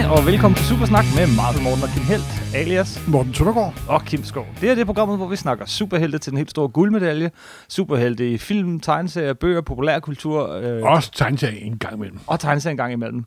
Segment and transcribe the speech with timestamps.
[0.00, 2.24] Hej og velkommen til Supersnak med Marvel Morten og Kim Helt,
[2.54, 3.74] alias Morten Søndergaard.
[3.88, 4.46] og Kim Skov.
[4.60, 7.30] Det er det program, hvor vi snakker superhelte til den helt store guldmedalje.
[7.68, 12.18] Superhelte i film, tegneserier, bøger, populærkultur øh, Også tegneserie en gang imellem.
[12.26, 13.24] og tegneserier en gang imellem.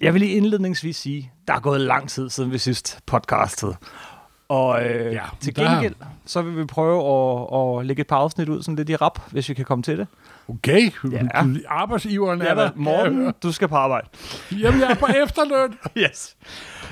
[0.00, 3.74] Jeg vil lige indledningsvis sige, der er gået lang tid siden vi sidst podcastede.
[4.48, 5.94] Og øh, Ja, til der- gengæld,
[6.26, 9.18] så vil vi prøve at, at lægge et par afsnit ud, sådan lidt i rap,
[9.30, 10.06] hvis vi kan komme til det.
[10.48, 11.18] Okay, Ja.
[11.34, 11.44] ja.
[11.68, 12.70] arbejdsiveren er Ja, der.
[12.76, 14.08] Morten, du skal på arbejde.
[14.60, 15.74] Jamen, jeg er på efterløn.
[16.04, 16.36] Yes.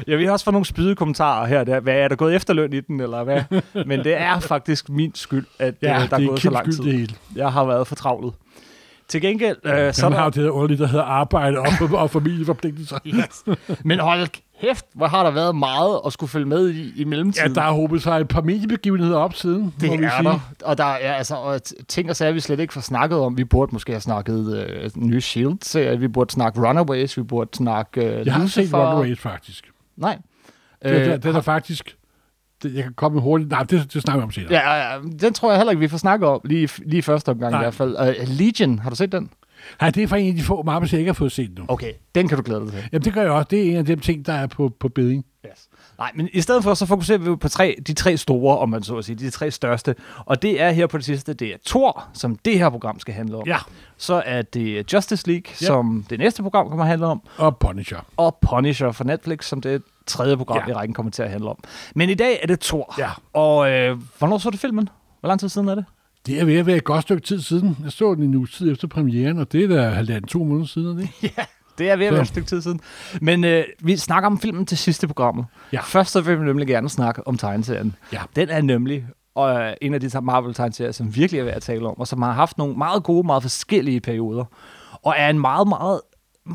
[0.06, 1.64] Jeg vil også få nogle spyde kommentarer her.
[1.64, 1.80] Der.
[1.80, 3.42] Hvad er der gået efterløn i den, eller hvad?
[3.86, 6.72] Men det er faktisk min skyld, at Ja, øh, der er er gået så lang
[6.72, 6.82] tid.
[6.84, 7.14] det hele.
[7.36, 8.32] Jeg har været for travlet.
[9.08, 10.30] Til gengæld, øh, så har jo der...
[10.30, 12.98] det her underligt, der hedder arbejde og, og familieforpligtelser.
[13.06, 13.44] Yes.
[13.84, 14.28] Men hold
[14.60, 17.55] kæft, hvor har der været meget at skulle følge med i, i Ja, mellemtiden.
[17.55, 20.28] der har håbet sig et par mediebegivenheder op siden, det vi er sige.
[20.28, 20.38] der.
[20.64, 23.36] Og der er altså og ting og sager, vi slet ikke får snakket om.
[23.36, 25.98] Vi burde måske have snakket øh, nye Shield-serie.
[25.98, 27.16] Vi burde snakke Runaways.
[27.16, 28.78] Vi burde snakke øh, Jeg har set Lucifer.
[28.78, 29.64] Runaways, faktisk.
[29.97, 30.19] Nej.
[30.83, 31.97] Det, øh, det, det er faktisk...
[32.62, 33.50] Det, jeg kan komme hurtigt...
[33.50, 34.53] Nej, det, det snakker vi om senere.
[34.53, 37.28] Ja, ja, ja, den tror jeg heller ikke, vi får snakket om, lige, lige første
[37.28, 37.61] omgang Nej.
[37.61, 37.97] i hvert fald.
[38.00, 39.31] Uh, Legion, har du set den?
[39.80, 41.64] Nej, det er for en af de få Marbles, jeg ikke har fået set nu.
[41.69, 42.89] Okay, den kan du glæde dig til.
[42.92, 43.48] Jamen, det gør jeg også.
[43.50, 45.25] Det er en af de ting, der er på, på beding.
[45.47, 45.69] Yes.
[45.98, 48.83] Nej, men i stedet for, så fokuserer vi på tre, de tre store, om man
[48.83, 49.94] så at sige, de tre største.
[50.19, 53.14] Og det er her på det sidste, det er Thor, som det her program skal
[53.14, 53.42] handle om.
[53.47, 53.58] Ja.
[53.97, 57.22] Så er det Justice League, som det næste program kommer at handle om.
[57.36, 57.98] Og Punisher.
[58.16, 60.64] Og Punisher for Netflix, som det tredje program ja.
[60.66, 60.70] Ja.
[60.70, 61.58] i rækken kommer til at handle om.
[61.94, 62.94] Men i dag er det Thor.
[62.98, 63.11] Ja.
[63.33, 64.88] Og øh, hvornår så du filmen?
[65.20, 65.84] Hvor lang tid siden er det?
[66.26, 67.76] Det er ved at være et godt stykke tid siden.
[67.84, 70.66] Jeg så den en uge tid efter premieren, og det er da halvanden to måneder
[70.66, 71.34] siden, det ikke?
[71.38, 71.44] Ja,
[71.78, 72.80] det er ved at være et stykke tid siden.
[73.20, 75.46] Men øh, vi snakker om filmen til sidste programmet.
[75.72, 75.80] Ja.
[75.80, 77.96] Først så vil vi nemlig gerne snakke om tegneserien.
[78.12, 78.20] Ja.
[78.36, 79.06] Den er nemlig
[79.38, 82.32] øh, en af de Marvel-tegneserier, som virkelig er værd at tale om, og som har
[82.32, 84.44] haft nogle meget gode, meget forskellige perioder.
[85.02, 86.00] Og er en meget, meget,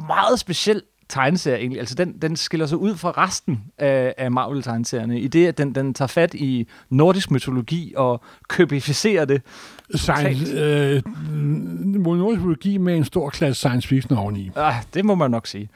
[0.07, 1.79] meget speciel tegneserie egentlig.
[1.79, 5.75] Altså den, den skiller sig ud fra resten af, af Marvel-tegneserierne, i det, at den,
[5.75, 9.41] den tager fat i nordisk mytologi og købificerer det.
[9.95, 11.01] Science, øh,
[11.95, 14.51] nordisk mytologi med en stor klasse science fiction oveni.
[14.55, 15.69] Ah, det må man nok sige.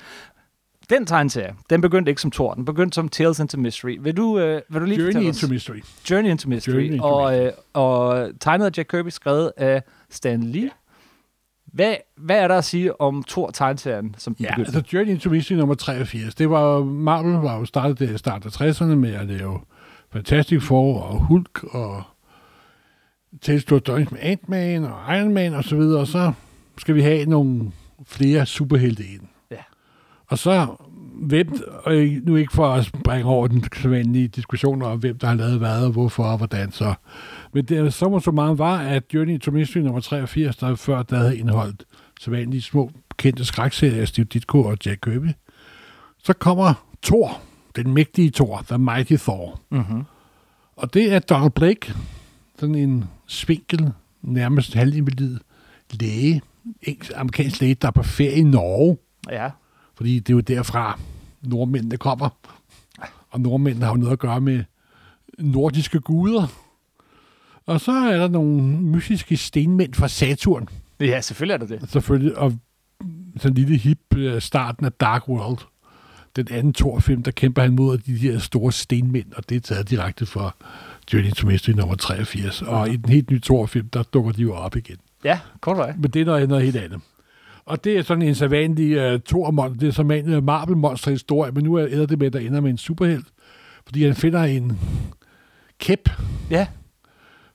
[0.89, 3.97] Den tegneserie, den begyndte ikke som Thor, den begyndte som Tales into Mystery.
[4.01, 5.49] Vil du, øh, vil du lige Journey into os?
[5.49, 5.79] Mystery.
[6.09, 6.73] Journey into Mystery.
[6.73, 10.69] Journey into og, øh, og tegnet af Jack Kirby, skrevet af Stan Lee.
[11.73, 14.77] Hvad, hvad er der at sige om Thor tegneserien, som den Ja, begyndte?
[14.77, 16.35] altså Journey into Mystery nummer 83.
[16.35, 19.59] Det var, Marvel var jo startet der i starten af 60'erne med at lave
[20.13, 22.03] Fantastic Four og Hulk og
[23.41, 26.31] to Stories med Ant-Man og Iron Man og så videre, og så
[26.77, 27.71] skal vi have nogle
[28.05, 29.21] flere superhelte ind.
[29.51, 29.55] Ja.
[30.27, 30.67] Og så,
[31.21, 31.47] hvem,
[31.83, 31.93] og
[32.23, 35.85] nu ikke for at springe over den sædvanlige diskussion om, hvem der har lavet hvad
[35.85, 36.93] og hvorfor og hvordan så.
[37.53, 41.17] Men det så så meget var, at Journey to Mystery nummer 83, der før der
[41.17, 41.83] havde indeholdt
[42.21, 45.29] sædvanlige små kendte skrækserier af Steve Ditko og Jack Kirby.
[46.23, 47.41] Så kommer Thor,
[47.75, 49.61] den mægtige Thor, The Mighty Thor.
[49.71, 50.03] Mm-hmm.
[50.75, 51.93] Og det er Donald Blake,
[52.59, 53.91] sådan en svinkel,
[54.21, 55.37] nærmest halvinvalid
[55.91, 56.41] læge,
[56.81, 58.97] engelsk, amerikansk læge, der er på ferie i Norge,
[59.29, 59.49] Ja.
[59.99, 60.99] Fordi det er jo derfra
[61.41, 62.29] nordmændene kommer.
[63.29, 64.63] Og nordmændene har jo noget at gøre med
[65.37, 66.47] nordiske guder.
[67.65, 70.67] Og så er der nogle mystiske stenmænd fra Saturn,
[70.99, 71.89] ja, selvfølgelig er det det.
[71.91, 72.53] selvfølgelig, og
[73.37, 75.57] sådan en lille hip øh, starten af Dark World.
[76.35, 79.89] Den anden Thor-film, der kæmper han mod de her store stenmænd, og det er taget
[79.89, 80.55] direkte fra
[81.13, 82.61] Journey to Mystery nummer 83.
[82.61, 84.97] Og i den helt nye Thor-film, der dukker de jo op igen.
[85.23, 85.93] Ja, kort vej.
[85.97, 87.01] Men det er noget, noget helt andet.
[87.69, 91.51] Og det er sådan en sædvanlig uh, Thor-monster, det er som en uh, Marvel-monster historie,
[91.51, 93.27] men nu er ender det med, der ender med en superhelt,
[93.85, 94.79] fordi han finder en
[95.79, 96.09] kæp,
[96.49, 96.67] Ja.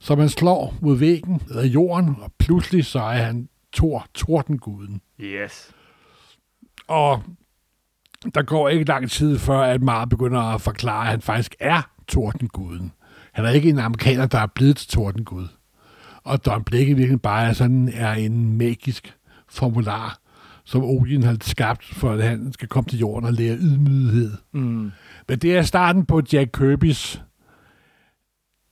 [0.00, 5.00] som han slår mod væggen eller jorden, og pludselig så er han Thor, Tordenguden.
[5.20, 5.70] Yes.
[6.88, 7.22] Og
[8.34, 11.90] der går ikke lang tid før, at Marvel begynder at forklare, at han faktisk er
[12.08, 12.92] Tordenguden.
[13.32, 15.46] Han er ikke en amerikaner, der er blevet til Tordengud.
[16.24, 19.14] Og Don Blake i virkeligheden bare er, sådan, er en magisk
[19.54, 20.18] formular,
[20.64, 24.32] som Odin har skabt, for at han skal komme til jorden og lære ydmyghed.
[24.52, 24.90] Mm.
[25.28, 27.20] Men det er starten på Jack Kirby's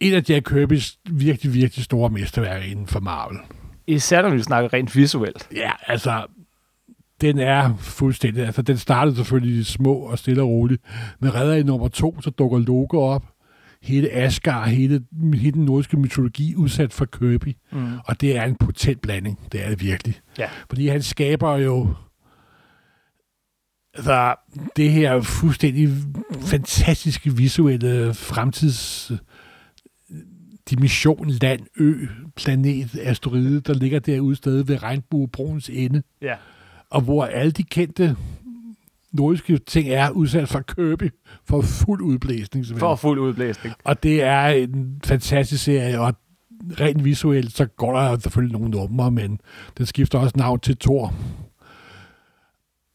[0.03, 3.39] en af Jack Kirby's virkelig, virkelig store mesterværker inden for Marvel.
[3.87, 5.49] Især når vi snakker rent visuelt.
[5.57, 6.27] Ja, altså,
[7.21, 8.47] den er fuldstændig...
[8.47, 10.83] Altså, den startede selvfølgelig små og stille og roligt.
[11.21, 13.25] Men redder i nummer to, så dukker Loke op.
[13.83, 15.01] Hele Asgard, hele,
[15.35, 17.57] hele den nordiske mytologi udsat for Kirby.
[17.73, 17.99] Mm.
[18.07, 19.39] Og det er en potent blanding.
[19.53, 20.21] Det er det virkelig.
[20.39, 20.49] Ja.
[20.69, 21.95] Fordi han skaber jo...
[23.95, 24.35] Altså,
[24.77, 25.89] det her fuldstændig
[26.41, 29.11] fantastiske visuelle fremtids
[30.71, 31.95] dimension, land, ø,
[32.37, 36.35] planet, asteroide, der ligger derude stadig ved regnbuebroens ende, Ja.
[36.91, 38.17] og hvor alle de kendte
[39.13, 41.11] nordiske ting er udsat for Kirby
[41.45, 42.67] for fuld udblæsning.
[42.67, 42.81] simpelthen.
[42.81, 43.75] For fuld udblæsning.
[43.85, 46.15] Og det er en fantastisk serie, og
[46.81, 49.41] rent visuelt, så går der selvfølgelig nogle numre, men
[49.79, 51.15] den skifter også navn til Thor.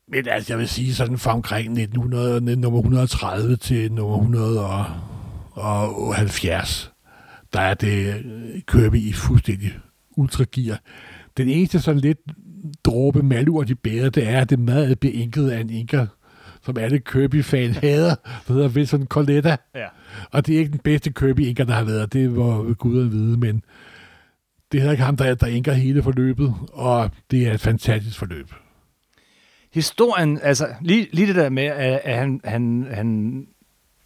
[0.07, 6.91] Men altså, jeg vil sige sådan fra omkring 1900, nummer 130 til nummer 170,
[7.53, 8.23] der er det
[8.67, 9.71] Kirby i fuldstændig
[10.17, 10.79] ultragear.
[11.37, 12.19] Den eneste sådan lidt
[12.83, 16.07] dråbe malur, de bærer, det er, at det mad er beinket af en inker,
[16.61, 18.15] som alle Kirby-fan hader,
[18.47, 19.57] der hedder Vincent Coletta.
[19.75, 19.87] Ja.
[20.31, 22.13] Og det er ikke den bedste Kirby-inker, der har været.
[22.13, 23.63] Det var guderne vide, men
[24.71, 28.19] det er heller ikke ham, der, der inker hele forløbet, og det er et fantastisk
[28.19, 28.51] forløb.
[29.73, 33.47] Historien, altså lige, lige det der med, at han, han, han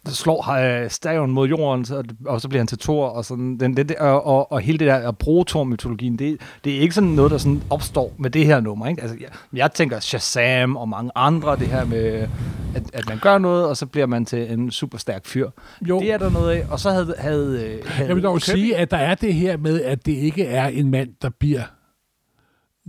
[0.06, 3.76] slår øh, staven mod jorden, så, og så bliver han til Thor, og, sådan, den,
[3.76, 5.12] den, og, og, og hele det der
[5.46, 8.86] Thor-mytologien, det, det er ikke sådan noget, der sådan opstår med det her nummer.
[8.86, 9.02] Ikke?
[9.02, 12.28] Altså, jeg, jeg tænker Shazam og mange andre, det her med,
[12.74, 15.50] at, at man gør noget, og så bliver man til en super stærk fyr.
[15.88, 16.00] Jo.
[16.00, 17.14] Det er der noget af, og så havde...
[17.18, 20.12] havde, havde Jeg vil dog Kirby- sige, at der er det her med, at det
[20.12, 21.62] ikke er en mand, der bliver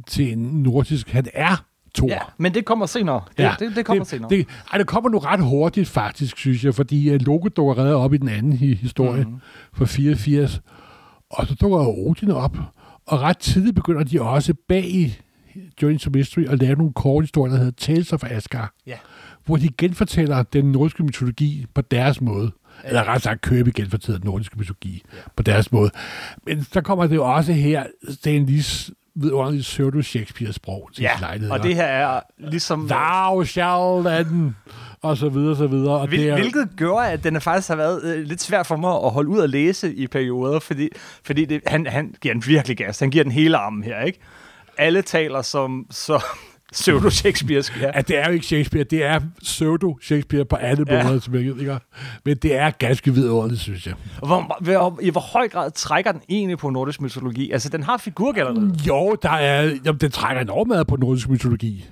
[0.08, 1.10] til en nordisk.
[1.10, 1.66] Han er
[1.96, 2.08] Thor.
[2.08, 3.22] Ja, men det kommer senere.
[3.38, 4.30] Det, ja, det, det kommer det, senere.
[4.30, 7.96] Det, ej, det kommer nu ret hurtigt, faktisk, synes jeg, fordi uh, Loke dukker redder
[7.96, 9.32] op i den anden hi- historie Mhm.
[9.32, 9.42] mm-hmm.
[9.74, 10.62] fra 84,
[11.30, 12.58] og så dukker Odin op,
[13.06, 15.18] og ret tidligt begynder de også bag i
[15.82, 18.96] Journey to Mystery at lave nogle korte historier, der hedder Tales of Asgard, Ja.
[19.46, 22.52] hvor de genfortæller den nordiske mytologi på deres måde.
[22.84, 22.88] Ja.
[22.88, 25.18] Eller ret sagt, Kirby genfortæller den nordiske mytologi ja.
[25.36, 25.92] på deres måde.
[26.46, 31.52] Men så kommer det jo også her, Stan Lees vidunderligt pseudo-Shakespeare-sprog til ja, lejlighed.
[31.52, 32.90] og det her er ligesom...
[32.90, 34.54] Thou shall and,
[35.02, 36.00] og så videre, så videre.
[36.00, 38.76] Og Hvil, det er, hvilket gjorde, at den faktisk har været øh, lidt svært for
[38.76, 40.90] mig at holde ud at læse i perioder, fordi,
[41.24, 43.00] fordi det, han, han giver den virkelig gas.
[43.00, 44.20] Han giver den hele armen her, ikke?
[44.78, 46.22] Alle taler som, som
[46.74, 48.02] pseudo-Shakespeare ja.
[48.02, 51.04] det er jo ikke Shakespeare, det er pseudo-Shakespeare på alle Ja.
[51.08, 51.78] måder, som jeg ved, ikke?
[52.26, 53.94] Men det er ganske vidunderligt, synes jeg.
[54.20, 57.52] Hvor, hvor, I hvor høj grad trækker den egentlig på nordisk mytologi?
[57.52, 58.88] Altså, den har figurgalleriet.
[58.88, 61.86] Jo, der er, jamen, den trækker enormt meget på nordisk mytologi.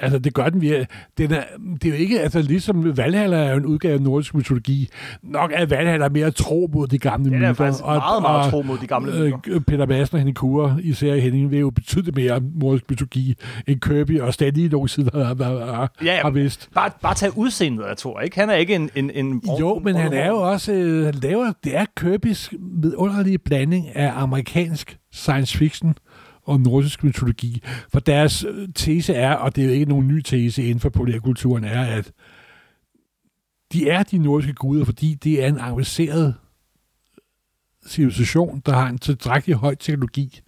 [0.00, 0.86] Altså, det gør den virkelig.
[1.18, 1.42] Den er,
[1.82, 4.88] det er jo ikke, altså ligesom Valhalla er jo en udgave af nordisk mytologi.
[5.22, 7.48] Nok er Valhalla mere tro mod de gamle myter.
[7.48, 9.38] er faktisk meget, meget tro mod de gamle myter.
[9.48, 13.34] Øh, Peter Madsen og Henning Kure, især Henning, vil jo betyde mere nordisk mytologi
[13.66, 15.34] end Kirby og Stanley nogen side har, har,
[15.74, 16.22] har, Ja, ja.
[16.22, 16.68] har vidst.
[16.74, 18.40] Bare, bare tag udseendet af Thor, ikke?
[18.40, 18.90] Han er ikke en...
[18.94, 23.38] en, en Jo, men han er jo også, øh, han laver, det er Kirby's vidunderlige
[23.38, 25.94] blanding af amerikansk science fiction
[26.48, 27.62] og nordisk mytologi.
[27.92, 30.88] For deres øh, tese er, og det er jo ikke nogen ny tese inden for
[30.88, 32.12] populærkulturen, er, at
[33.72, 36.34] de er de nordiske guder, fordi det er en avanceret
[37.86, 40.40] civilisation, der har en tilstrækkelig høj teknologi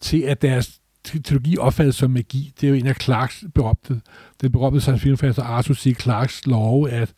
[0.00, 2.52] til, at deres teknologi opfattes som magi.
[2.60, 4.00] Det er jo en af Clarks berømte,
[4.40, 5.96] den berømte science fiction Arthur C.
[6.00, 7.14] Clarks lov, at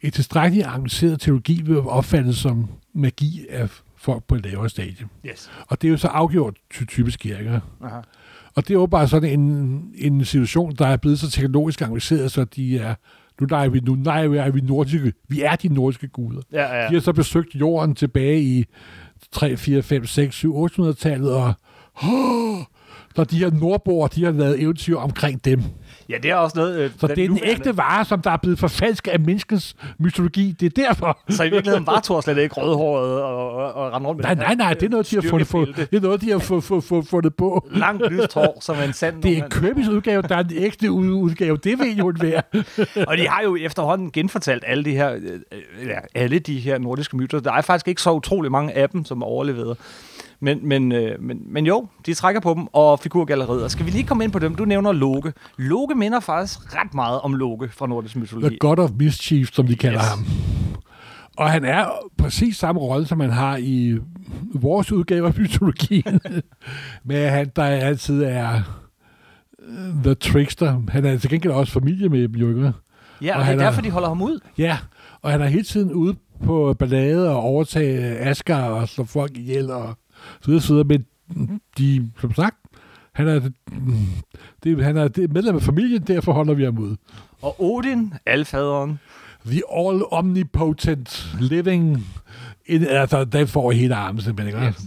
[0.00, 3.68] et tilstrækkeligt avanceret teknologi vil opfattes som magi af
[4.00, 5.06] folk på et lavere stadie.
[5.26, 5.50] Yes.
[5.68, 7.60] Og det er jo så afgjort ty- typisk kirker.
[7.84, 8.00] Aha.
[8.54, 12.32] Og det er jo bare sådan en, en situation, der er blevet så teknologisk avanceret,
[12.32, 12.94] så de er,
[13.40, 16.42] nu nej, vi, nu nej, vi er vi nordiske, vi er de nordiske guder.
[16.52, 16.88] Ja, ja.
[16.88, 18.64] De har så besøgt jorden tilbage i
[19.32, 21.54] 3, 4, 5, 6, 7, 800-tallet, og
[22.02, 22.58] oh,
[23.16, 25.62] når de her nordboer, de har lavet eventyr omkring dem.
[26.08, 26.78] ja, det er også noget...
[26.78, 29.76] Øh, Så det er den nuværende- ægte vare, som der er blevet forfalsket af menneskens
[29.98, 30.56] mytologi.
[30.60, 31.18] Det er derfor.
[31.28, 34.54] Så i virkeligheden var Thor slet ikke rødhåret og, og, og rundt med Nej, nej,
[34.54, 35.90] nej, det er noget, de har fundet, få, styrkebælte.
[35.90, 37.68] det er noget, de har få, få, få, fundet på.
[37.70, 39.52] Langt lyst hår, som en sand Det er mand.
[39.52, 41.56] Kirby's udgave, der er den ægte ud- udgave.
[41.56, 42.42] Det ved jo være.
[43.06, 46.78] Og de har jo efterhånden genfortalt alle de her, øh, øh, ja, alle de her
[46.78, 47.40] nordiske myter.
[47.40, 49.76] Der er faktisk ikke så utrolig mange af dem, som er overlevet.
[50.40, 53.64] Men, men, øh, men, men jo, de trækker på dem, og figurgalleriet.
[53.64, 54.54] Og skal vi lige komme ind på dem?
[54.54, 55.32] Du nævner Loke.
[55.58, 58.56] Loke minder faktisk ret meget om Loke fra nordisk The mytologi.
[58.60, 60.08] God of Mischief, som de kalder Yes.
[60.08, 60.26] ham.
[61.36, 61.84] Og han er
[62.18, 63.98] præcis samme rolle, som han har i
[64.54, 66.20] vores udgave af mytologien.
[67.04, 68.60] Men han, der altid er
[69.68, 70.82] øh, The Trickster.
[70.88, 72.38] Han er til gengæld også familie med ikke?
[72.38, 72.72] Ja, og og
[73.22, 74.40] det er han er- derfor, de holder ham ud.
[74.58, 74.78] Ja,
[75.22, 79.70] og han er hele tiden ude på ballade og overtage Asgard og slå folk ihjel
[79.70, 79.94] og
[80.40, 80.86] så videre, så videre.
[80.86, 81.06] Men
[81.78, 82.56] de, som sagt,
[83.12, 83.50] han er,
[84.64, 86.96] det, han er det medlem af familien, derfor holder vi ham ud.
[87.42, 88.98] Og Odin, alfaderen,
[89.46, 92.06] The all omnipotent living
[92.66, 94.68] in, altså, den får hele armen simpelthen, ikke?
[94.68, 94.84] Yes.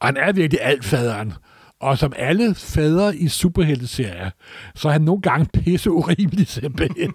[0.00, 1.32] Og han er virkelig altfaderen.
[1.80, 4.30] Og som alle fædre i superhelteserier,
[4.74, 7.14] så er han nogle gange pisse urimelig simpelthen.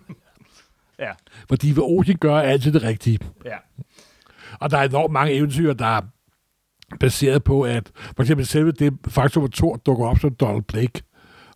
[1.00, 1.12] ja,
[1.50, 3.20] fordi ved Odin gør altid det rigtige.
[3.46, 3.58] ja.
[4.60, 6.02] Og der er enormt mange eventyr, der er
[7.00, 11.02] baseret på, at for eksempel selve det faktum, at Thor dukker op som Donald Blake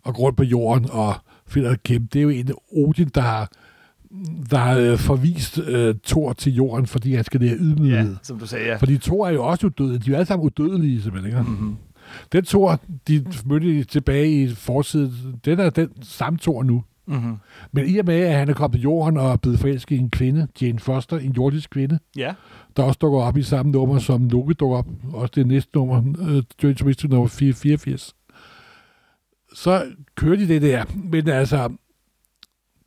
[0.02, 1.14] og går rundt på jorden og
[1.46, 2.08] finder kæmpe.
[2.12, 3.50] Det er jo en Odin, der har,
[4.50, 8.10] der har øh, forvist øh, Thor til jorden, fordi han skal lære ydmyghed.
[8.10, 8.76] Ja, som du sagde, ja.
[8.76, 9.98] Fordi Thor er jo også udødelige.
[9.98, 11.32] De er jo alle sammen udødelige, simpelthen.
[11.32, 11.50] Ikke?
[11.50, 11.76] Mm-hmm.
[12.32, 15.12] Den Thor, de mødte tilbage i forsiden,
[15.44, 16.84] den er den samme Thor nu.
[17.10, 17.36] Mm-hmm.
[17.72, 19.98] Men i og med, at han er kommet til jorden og er blevet forelsket i
[19.98, 22.34] en kvinde, Jane Foster, en jordisk kvinde, Ja.
[22.76, 25.98] der også dukker op i samme nummer, som Loki dukker op, også det næste nummer,
[25.98, 28.14] uh, Journey to Mystery nummer 484.
[29.54, 29.82] Så
[30.14, 31.68] kører de det der, men altså,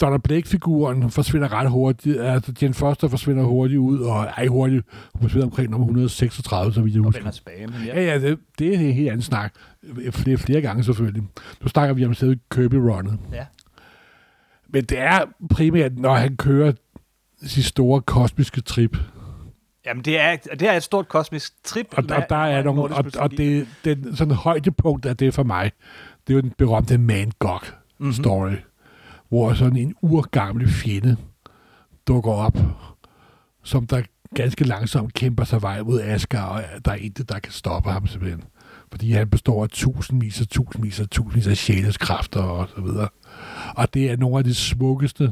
[0.01, 5.22] Donna Blake-figuren forsvinder ret hurtigt, altså Jane Foster forsvinder hurtigt ud, og ej hurtigt, hun
[5.22, 7.22] forsvinder omkring nummer 136, så vidt jeg Og husker.
[7.22, 7.68] vender tilbage.
[7.68, 8.01] Men ja.
[8.01, 9.53] Ja, ja, det, det er en helt anden snak.
[10.12, 11.24] Flere, flere gange selvfølgelig.
[11.62, 13.20] Nu snakker vi om stedet Kirby-runnet.
[13.34, 13.46] Ja.
[14.74, 16.72] Men det er primært, når han kører
[17.44, 18.98] sit store kosmiske trip.
[19.86, 21.88] Jamen, det er, det er et stort kosmisk trip.
[21.92, 25.72] Og der, der er nogle, og, og det, den sådan højdepunkt af det for mig,
[26.27, 28.13] det er jo den berømte Man God Mhm.
[28.13, 28.56] story,
[29.30, 31.18] hvor sådan en urgammel fjende
[32.08, 32.58] dukker op,
[33.63, 34.01] som der
[34.36, 38.08] ganske langsomt kæmper sig vej mod Asgard, og der er intet, der kan stoppe ham
[38.08, 38.44] simpelthen.
[38.92, 43.08] Fordi han består af tusindvis og tusindvis og tusindvis af sjælens kræfter og så videre.
[43.75, 45.32] Og det er nogle af de smukkeste,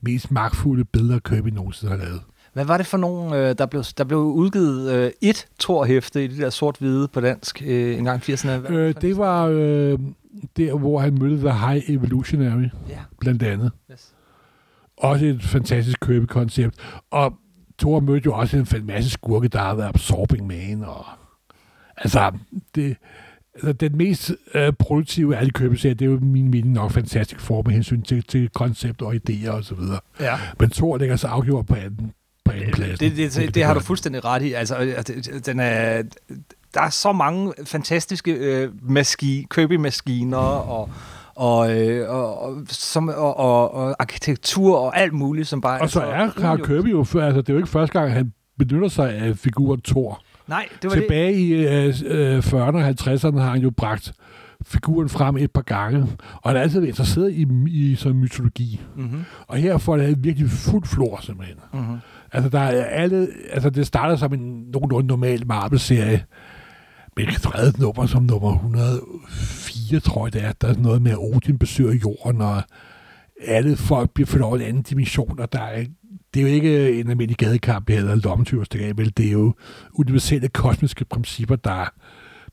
[0.00, 2.20] mest magtfulde billeder, Kirby nogensinde har lavet.
[2.52, 6.26] Hvad var det for nogen, øh, der blev, der blev udgivet øh, et Thor-hæfte i
[6.28, 8.50] det der sort-hvide på dansk øh, en gang i 80'erne?
[8.50, 9.98] Hvad Øh, det var øh,
[10.56, 13.70] der, hvor han mødte The High Evolutionary, Ja, blandt andet.
[13.92, 14.12] yes.
[14.96, 16.74] Også et fantastisk Kirby-koncept.
[17.10, 17.34] Og
[17.78, 20.84] Thor mødte jo også en masse skurke, der har været Absorbing Man.
[20.84, 21.04] Og,
[21.96, 22.32] altså,
[22.74, 22.96] det,
[23.56, 27.40] altså, den mest øh, produktive af alle kirby det er jo min mening nok fantastisk
[27.40, 30.00] for med hensyn til, til koncept og idéer og så videre.
[30.20, 30.34] Ja.
[30.60, 32.12] Men Thor ligger så afgjort på anden,
[32.44, 32.98] på anden plads.
[32.98, 34.52] Det, det, det, det har du fuldstændig ret i.
[34.52, 36.02] Altså, øh, det- den er,
[36.74, 40.90] der er så mange fantastiske øh, maski, Kirby-maskiner og,
[41.34, 45.90] og, øh, og, og, som, og, og, og arkitektur og alt muligt, som bare Og
[45.90, 49.14] så er Carl Kirby jo, altså det er jo ikke første gang, han benytter sig
[49.14, 50.22] af figuren Thor.
[50.48, 51.02] Nej, det var det.
[51.02, 54.12] Tilbage i øh, øh, 40'erne og 50'erne har han jo bragt
[54.66, 58.80] figuren frem et par gange, og han har altid været interesseret i, i sådan mytologi.
[58.96, 59.24] Mm-hmm.
[59.46, 61.56] Og her får det virkelig fuld flor, simpelthen.
[61.72, 61.96] Mm-hmm.
[62.32, 66.24] Altså, der er alle, altså det starter som en nogenlunde normal Marvel-serie,
[67.16, 70.52] med et tredje nummer som nummer 104, tror jeg det er.
[70.52, 72.62] Der er noget med, at Odin besøger jorden, og
[73.46, 75.84] alle folk bliver ført over en anden dimension, og der er,
[76.36, 79.12] det er jo ikke en almindelig gadekamp, eller lommetyverstik af, vel?
[79.16, 79.54] Det er jo
[79.94, 81.92] universelle kosmiske principper, der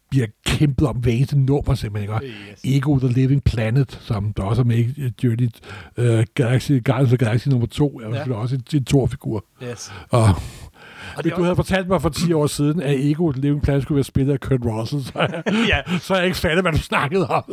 [0.10, 2.24] bliver kæmpet om hver eneste nummer, simpelthen.
[2.24, 2.36] Ikke?
[2.52, 2.78] Yes.
[2.78, 5.50] Ego The Living Planet, som der også er med i Journey
[5.98, 8.24] uh, Galaxy, Guardians of Galaxy nummer 2, er Ja.
[8.28, 8.34] ja.
[8.34, 9.46] også en, en Thor-figur.
[9.64, 9.92] Yes.
[10.10, 10.28] Og
[11.16, 13.62] Og hvis det du havde fortalt mig for 10 år siden, at Ego The Living
[13.62, 15.42] Planet skulle være spillet af Kurt Russell, så,
[15.72, 17.44] ja, så jeg ikke fattet, hvad du snakkede om.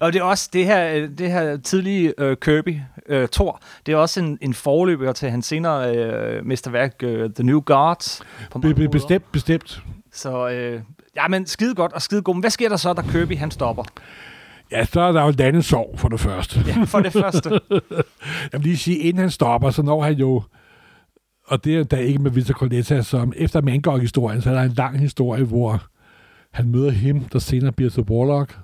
[0.00, 3.96] og det er også det her, det her tidlige øh, Kirby, øh, Thor, det er
[3.96, 8.22] også en, en forløber til hans senere øh, mesterværk, øh, The New Gods.
[8.62, 9.82] Be- bestemt, bestemt.
[10.12, 10.80] Så øh,
[11.16, 12.34] ja, men skide godt og skide god.
[12.34, 13.84] Men hvad sker der så, da Kirby han stopper?
[14.70, 16.64] Ja, så er der jo landet sorg for det første.
[16.66, 17.50] Ja, for det første.
[18.52, 20.42] Jeg vil lige sige, inden han stopper, så når han jo,
[21.52, 24.72] og det er da ikke med Victor Coletta, som efter Mangog-historien, så er der en
[24.76, 25.82] lang historie, hvor
[26.50, 28.58] han møder him, der senere bliver til Warlock,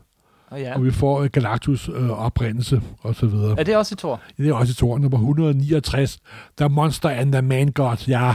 [0.50, 0.74] Og ja.
[0.74, 3.58] og vi får øh, Galactus øh, oprindelse, og så videre.
[3.58, 4.20] Er det også i Thor?
[4.36, 6.18] Det er også i Thor nummer 169.
[6.58, 7.96] The Monster and the Man God.
[8.08, 8.34] Ja.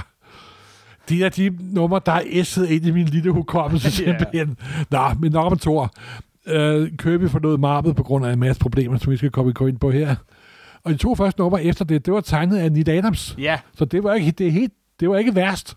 [1.09, 3.91] Det er de numre, der er æsset ind i min lille hukommelse Ja.
[3.91, 4.57] simpelthen.
[4.91, 5.93] Nå, men nok om Thor.
[6.47, 9.79] Uh, Kirby forlod marbedet på grund af en masse problemer, som vi skal komme ind
[9.79, 10.15] på her.
[10.85, 13.35] Og de to første numre efter det, det var tegnet af Neil Adams.
[13.37, 13.59] Ja.
[13.75, 15.75] Så det var ikke, det helt, det var ikke værst.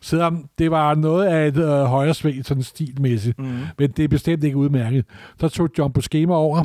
[0.00, 3.38] Selvom det var noget af et øh, højre sving, sådan stilmæssigt.
[3.38, 3.58] Mm.
[3.78, 5.04] Men det er bestemt ikke udmærket.
[5.40, 6.64] Så tog John Buscema over.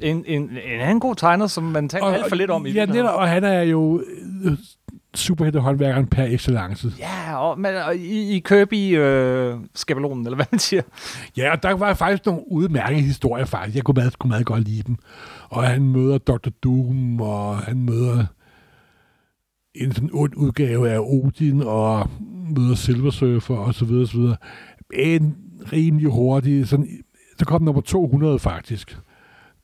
[0.00, 2.86] En, en, en anden god tegner, som man taler alt for lidt om i Ja,
[2.86, 4.02] netop, og han er jo
[4.44, 4.52] øh,
[5.14, 6.92] superheltehåndværkeren per excellence.
[6.98, 10.82] Ja, og, men, og i, i Kirby-skabelonen, eller hvad man siger.
[11.36, 13.76] Ja, og der var faktisk nogle udmærkede historier faktisk.
[13.76, 14.96] Jeg kunne meget, kunne meget godt lide dem.
[15.54, 16.50] Og han møder Dr.
[16.62, 18.24] Doom, og han møder
[19.74, 22.08] en sådan ond udgave af Odin, og
[22.56, 24.36] møder Silver Surfer, og så videre, så videre.
[24.94, 25.36] En
[25.72, 26.88] rimelig hurtig, sådan,
[27.38, 28.98] så kom nummer 200 faktisk.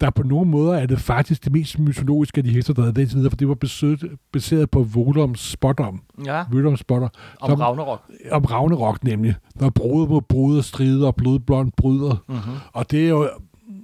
[0.01, 2.97] Der på nogle måder er det faktisk det mest mytologiske af de hester, der havde
[2.97, 6.03] været videre, for det var besøgt, baseret på Vodoms spottom.
[6.27, 7.09] Ja, Vodoms spotter.
[7.41, 8.01] om Som- Ragnarok.
[8.33, 9.35] om Ragnarok nemlig.
[9.55, 12.25] Når brud mod brud strider, og blodblond bryder.
[12.29, 12.53] Mm-hmm.
[12.73, 13.29] Og det er jo,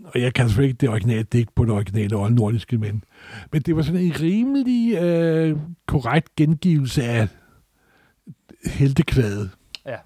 [0.07, 3.05] og jeg kan selvfølgelig ikke det originale digt på det originale oldnordiske, men,
[3.53, 7.29] men det var sådan en rimelig øh, korrekt gengivelse af
[8.65, 9.51] heltekvædet.
[9.87, 9.97] Ja.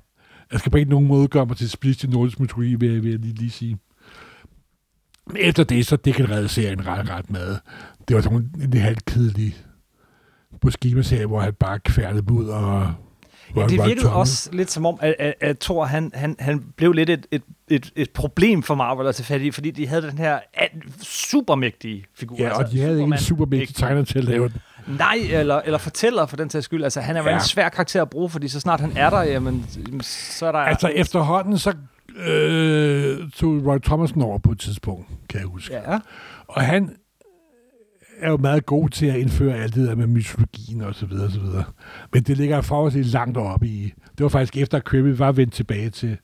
[0.52, 3.02] Jeg skal på ikke nogen måde gøre mig til split i nordisk mytologi, vil jeg,
[3.02, 3.78] vil jeg lige, lige sige.
[5.36, 7.56] Efter det, så degenererede serien ret, ret med.
[8.08, 9.56] Det var sådan en halvt kedelig
[10.60, 12.94] på skemaserie, hvor han bare kværnede ud og
[13.56, 16.92] Ja, det virkede også lidt som om, at, at, at Thor, han, han, han blev
[16.92, 20.02] lidt et, et, et, et problem for Marvel at tage fat i, fordi de havde
[20.02, 20.38] den her
[21.02, 22.36] supermægtige figur.
[22.38, 24.60] Ja, og de havde ikke en supermægtig tegner til at lave den.
[24.98, 26.84] Nej, eller, eller fortæller for den sags skyld.
[26.84, 27.34] Altså, han er ja.
[27.34, 29.66] en svær karakter at bruge, fordi så snart han er der, jamen,
[30.02, 30.58] så er der...
[30.58, 31.74] Altså, efterhånden, så
[32.16, 35.74] øh, tog Roy Thomas over på et tidspunkt, kan jeg huske.
[35.74, 35.98] Ja.
[36.48, 36.96] Og han
[38.20, 41.26] er jo meget god til at indføre alt det der med mytologien og så videre,
[41.26, 41.64] og så videre.
[42.12, 43.92] Men det ligger forholdsvis langt oppe i...
[44.18, 46.16] Det var faktisk efter, at Kirby var vendt tilbage til,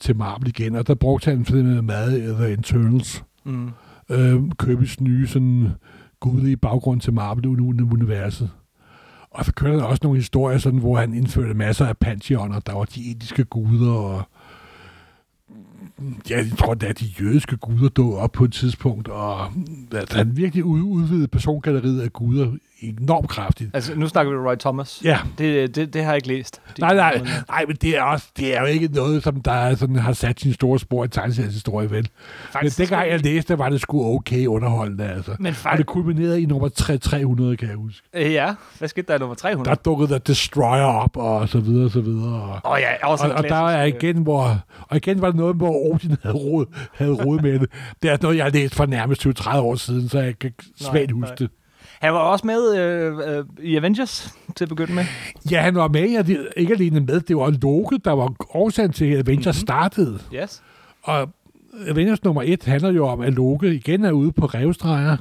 [0.00, 3.24] til Marvel igen, og der brugte han for med The Internals.
[3.44, 3.70] Mm.
[4.10, 5.68] Øh, Kirby's nye sådan
[6.20, 8.50] gudelige baggrund til Marvel-universet.
[9.30, 12.60] Og så kørte der også nogle historier, sådan, hvor han indførte masser af pantheoner.
[12.60, 14.22] Der var de etiske guder, og
[16.30, 19.52] ja, jeg tror, det de jødiske guder dog op på et tidspunkt, og
[19.92, 23.70] altså, han virkelig udvidede persongalleriet af guder enormt kraftigt.
[23.74, 25.00] Altså, nu snakker vi Roy Thomas.
[25.04, 25.18] Ja.
[25.38, 26.60] Det, det, det har jeg ikke læst.
[26.68, 29.74] Det, nej, nej, nej, men det er, også, det er jo ikke noget, som der
[29.74, 32.08] sådan, har sat sin store spor i tegneserieshistorie, vel?
[32.50, 35.36] Faktisk, men det gang jeg læste, var det sgu okay underholdende, altså.
[35.38, 35.72] Men faktisk...
[35.72, 38.08] Og det kulminerede i nummer 3, 300, kan jeg huske.
[38.14, 39.68] Øh, ja, hvad skete der i nummer 300?
[39.68, 42.60] Der dukkede The Destroyer op, og så videre, og så videre.
[42.64, 45.56] Og, oh, ja, også og, og der er igen, hvor, og igen var det noget,
[45.56, 47.70] hvor Odin havde råd, havde råd med det.
[48.02, 51.12] Det er noget, jeg har læst for nærmest 20-30 år siden, så jeg kan svagt
[51.12, 51.50] huske det.
[52.00, 55.04] Han var også med øh, øh, i Avengers til at begynde med.
[55.50, 56.10] Ja, han var med.
[56.10, 56.22] Ja,
[56.56, 57.20] ikke alene med.
[57.20, 59.66] Det var Loke, der var årsagen til, at Avengers mm-hmm.
[59.66, 60.18] startede.
[60.34, 60.62] Yes.
[61.02, 61.28] Og
[61.88, 65.16] Avengers nummer et handler jo om, at Loke igen er ude på revstreger.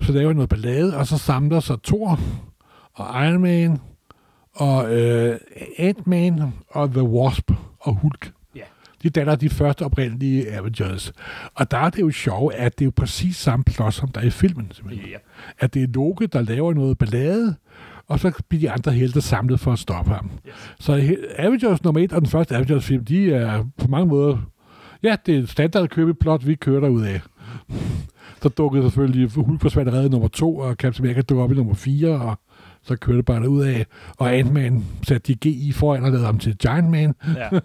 [0.00, 2.20] Så laver noget ballade, og så samler sig Thor
[2.94, 3.78] og Iron Man
[4.54, 5.38] og øh,
[5.78, 8.32] Ant-Man og The Wasp og Hulk
[9.06, 11.12] de danner de første oprindelige Avengers.
[11.54, 14.20] Og der er det jo sjovt, at det er jo præcis samme plot, som der
[14.20, 14.72] er i filmen.
[14.90, 15.18] Ja.
[15.58, 17.54] At det er Loke, der laver noget ballade,
[18.08, 20.30] og så bliver de andre helte samlet for at stoppe ham.
[20.48, 20.54] Yes.
[20.80, 24.38] Så Avengers nummer 1 og den første Avengers-film, de er på mange måder...
[25.02, 27.20] Ja, det er et standard købeplot, vi kører derud af.
[28.42, 31.74] Så dukkede selvfølgelig Hulk forsvandt allerede nummer 2, og Captain America dukker op i nummer
[31.74, 32.38] 4, og
[32.86, 33.86] så kørte det bare ud af,
[34.18, 37.14] og Ant-Man satte de GI foran og lavede ham til Giant Man.
[37.36, 37.58] Ja.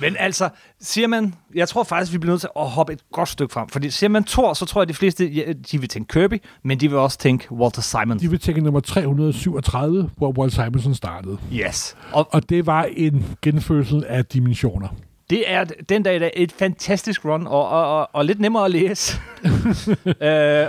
[0.00, 0.48] Men altså,
[0.80, 3.68] siger man, jeg tror faktisk, vi bliver nødt til at hoppe et godt stykke frem,
[3.68, 6.80] fordi siger man Thor, så tror jeg, at de fleste, de vil tænke Kirby, men
[6.80, 8.18] de vil også tænke Walter Simon.
[8.18, 11.38] De vil tænke nummer 337, hvor Walter Simonson startede.
[11.52, 11.96] Yes.
[12.12, 14.88] Og, og det var en genfødsel af dimensioner.
[15.30, 19.16] Det er den dag et fantastisk run, og, og, og, og lidt nemmere at læse.
[19.44, 20.10] øh, også,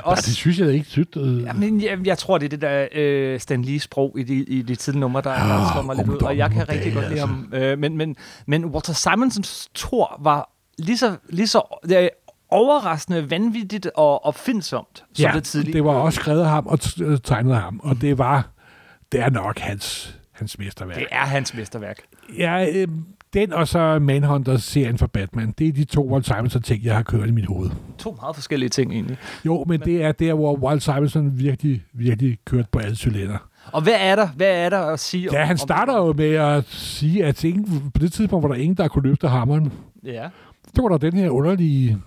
[0.05, 0.85] Nej, det synes jeg da ikke.
[0.89, 1.43] Synes, øh.
[1.43, 4.75] Jamen, jeg, jeg tror, det er det der øh, Stan Lee-sprog i de, i de
[4.75, 7.21] tidlige numre, der, der ah, slår mig lidt ud, og jeg kan rigtig godt lide
[7.21, 7.25] altså.
[7.25, 7.53] ham.
[7.53, 12.09] Øh, men, men, men Walter Simonsons Thor var lige så, lige så er
[12.49, 15.73] overraskende, vanvittigt og opfindsomt, som ja, det tidligere.
[15.73, 16.79] det var også skrevet af ham og
[17.23, 18.49] tegnet af ham, og det var,
[19.11, 20.97] det er nok hans, hans mesterværk.
[20.97, 21.97] Det er hans mesterværk.
[22.37, 22.87] Ja, øh,
[23.33, 27.29] den og så Manhunter-serien for Batman, det er de to Walt Simonson-ting, jeg har kørt
[27.29, 27.69] i mit hoved.
[27.97, 29.17] To meget forskellige ting, egentlig.
[29.45, 33.37] Jo, men, men det er der, hvor Walt Simonson virkelig, virkelig kørt på alle cylinder.
[33.71, 36.13] Og hvad er der, hvad er der at sige Ja, om, han starter om jo
[36.13, 39.73] med at sige, at ingen, på det tidspunkt var der ingen, der kunne løfte hammeren.
[40.03, 40.27] Ja.
[40.75, 41.97] Så var der den her underlige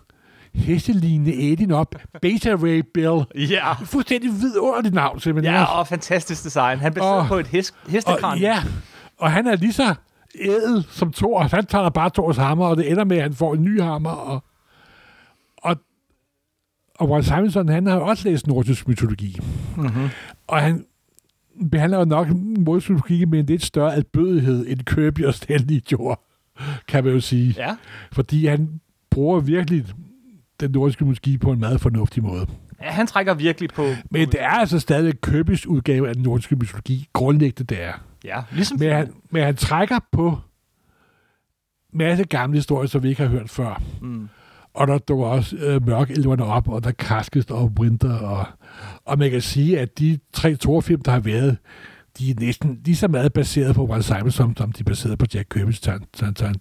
[0.55, 1.95] hestelignende Edin op.
[2.23, 3.49] Beta Ray Bill.
[3.51, 3.73] Ja.
[3.73, 5.55] Fuldstændig vidunderligt navn, simpelthen.
[5.55, 6.79] Ja, og fantastisk design.
[6.79, 8.39] Han besidder på et hest, hestekran.
[8.39, 8.63] ja,
[9.19, 9.95] og han er lige så
[10.41, 11.41] ædel som Thor.
[11.41, 14.11] Han tager bare Thors hammer, og det ender med, at han får en ny hammer.
[14.11, 14.45] Og,
[15.57, 15.77] og,
[16.95, 19.39] og Walt Simonson, han har jo også læst nordisk mytologi.
[19.77, 20.09] Mm-hmm.
[20.47, 20.87] Og han
[21.71, 26.21] behandler jo nok nordisk mytologi med en lidt større albødighed, end Kirby og Stanley gjorde,
[26.89, 27.55] kan man jo sige.
[27.57, 27.77] Ja.
[28.13, 29.85] Fordi han bruger virkelig
[30.61, 32.47] den nordiske mytologi på en meget fornuftig måde.
[32.79, 33.87] Han trækker virkelig på...
[34.11, 37.09] Men det er altså stadig Kirby's udgave af den nordiske mytologi.
[37.13, 37.93] Grundlæggende det er.
[38.25, 38.79] Ja, ligesom...
[38.79, 40.39] Men han, men han trækker på
[41.93, 43.83] masse gamle historier, som vi ikke har hørt før.
[44.03, 44.29] Mm.
[44.75, 48.19] Og der dukker også øh, mørkelverne op, og der kaskes og winter.
[48.19, 48.47] Og,
[49.05, 51.57] og man kan sige, at de tre Thor-film, der har været,
[52.19, 55.19] de er næsten lige så meget baseret på Walt Simon, som, som de er baseret
[55.19, 55.81] på Jack Kirby's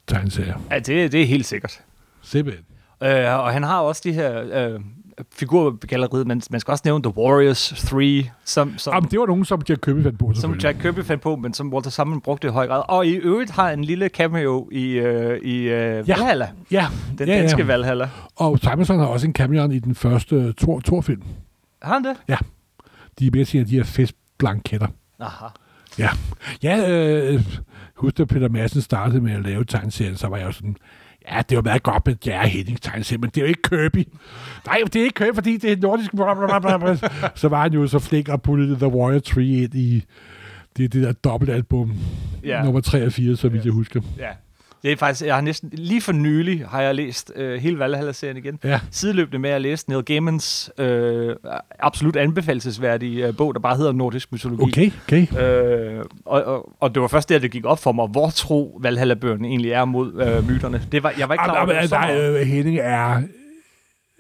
[0.08, 0.56] tegneserier.
[0.72, 1.82] Ja, det, det er helt sikkert.
[2.22, 2.66] Simpelthen.
[3.04, 4.80] Øh, og han har også de her øh,
[5.32, 8.30] figurgalleriet, men man skal også nævne The Warriors 3.
[8.46, 11.24] Som, som, Jamen, det var nogen, som Jack Kirby fandt på, Som Jack Kirby fandt
[11.24, 12.84] på, men som Walter Simon brugte i høj grad.
[12.88, 16.16] Og i øvrigt har en lille cameo i, øh, i øh, ja.
[16.16, 16.50] Valhalla.
[16.72, 16.88] Ja.
[17.18, 17.66] Den ja, danske ja.
[17.66, 18.10] Valhalla.
[18.36, 21.24] Og Simonson har også en cameo i den første Thor, Thor-film.
[21.82, 22.16] Har han det?
[22.28, 22.38] Ja.
[23.20, 24.88] De er med til de her festblanketter.
[25.20, 25.46] Aha.
[26.00, 26.10] Ja.
[26.64, 27.42] Ja, øh,
[27.96, 30.78] husk, at Peter Madsen startede med at lave tegneserien, så var jeg jo sådan,
[31.32, 33.62] Ja, det er jo meget godt med Jerry Henning tegneserie, men det er jo ikke
[33.62, 34.08] Kirby.
[34.66, 36.12] Nej, det er ikke Kirby, fordi det er nordisk.
[36.12, 36.98] Blablabla.
[37.36, 40.04] så var han jo så flink og puttede The Warrior Tree ind i
[40.78, 41.94] det, det der dobbeltalbum,
[42.44, 42.64] Ja.
[42.64, 43.66] nummer 3 og 4, så vidt Yes.
[43.66, 44.02] jeg husker.
[44.18, 44.30] Ja.
[44.86, 48.38] Det er faktisk, jeg har næsten, lige for nylig har jeg læst øh, hele Valhalla-serien
[48.38, 48.60] igen.
[48.64, 51.36] Ja, Sideløbende med at læse Neil Gaimans øh,
[51.80, 54.64] absolut anbefalesværdige øh, bog, der bare hedder Nordisk Mytologi.
[54.64, 55.98] okay, okay.
[55.98, 58.80] Øh, og, og, og det var først der, det gik op for mig, hvor tro
[58.82, 60.82] Valhalla-bøgerne egentlig er mod øh, myterne.
[60.92, 62.40] Det var, jeg var ikke klar over, det var nej, så meget.
[62.42, 63.22] øh, Henning er...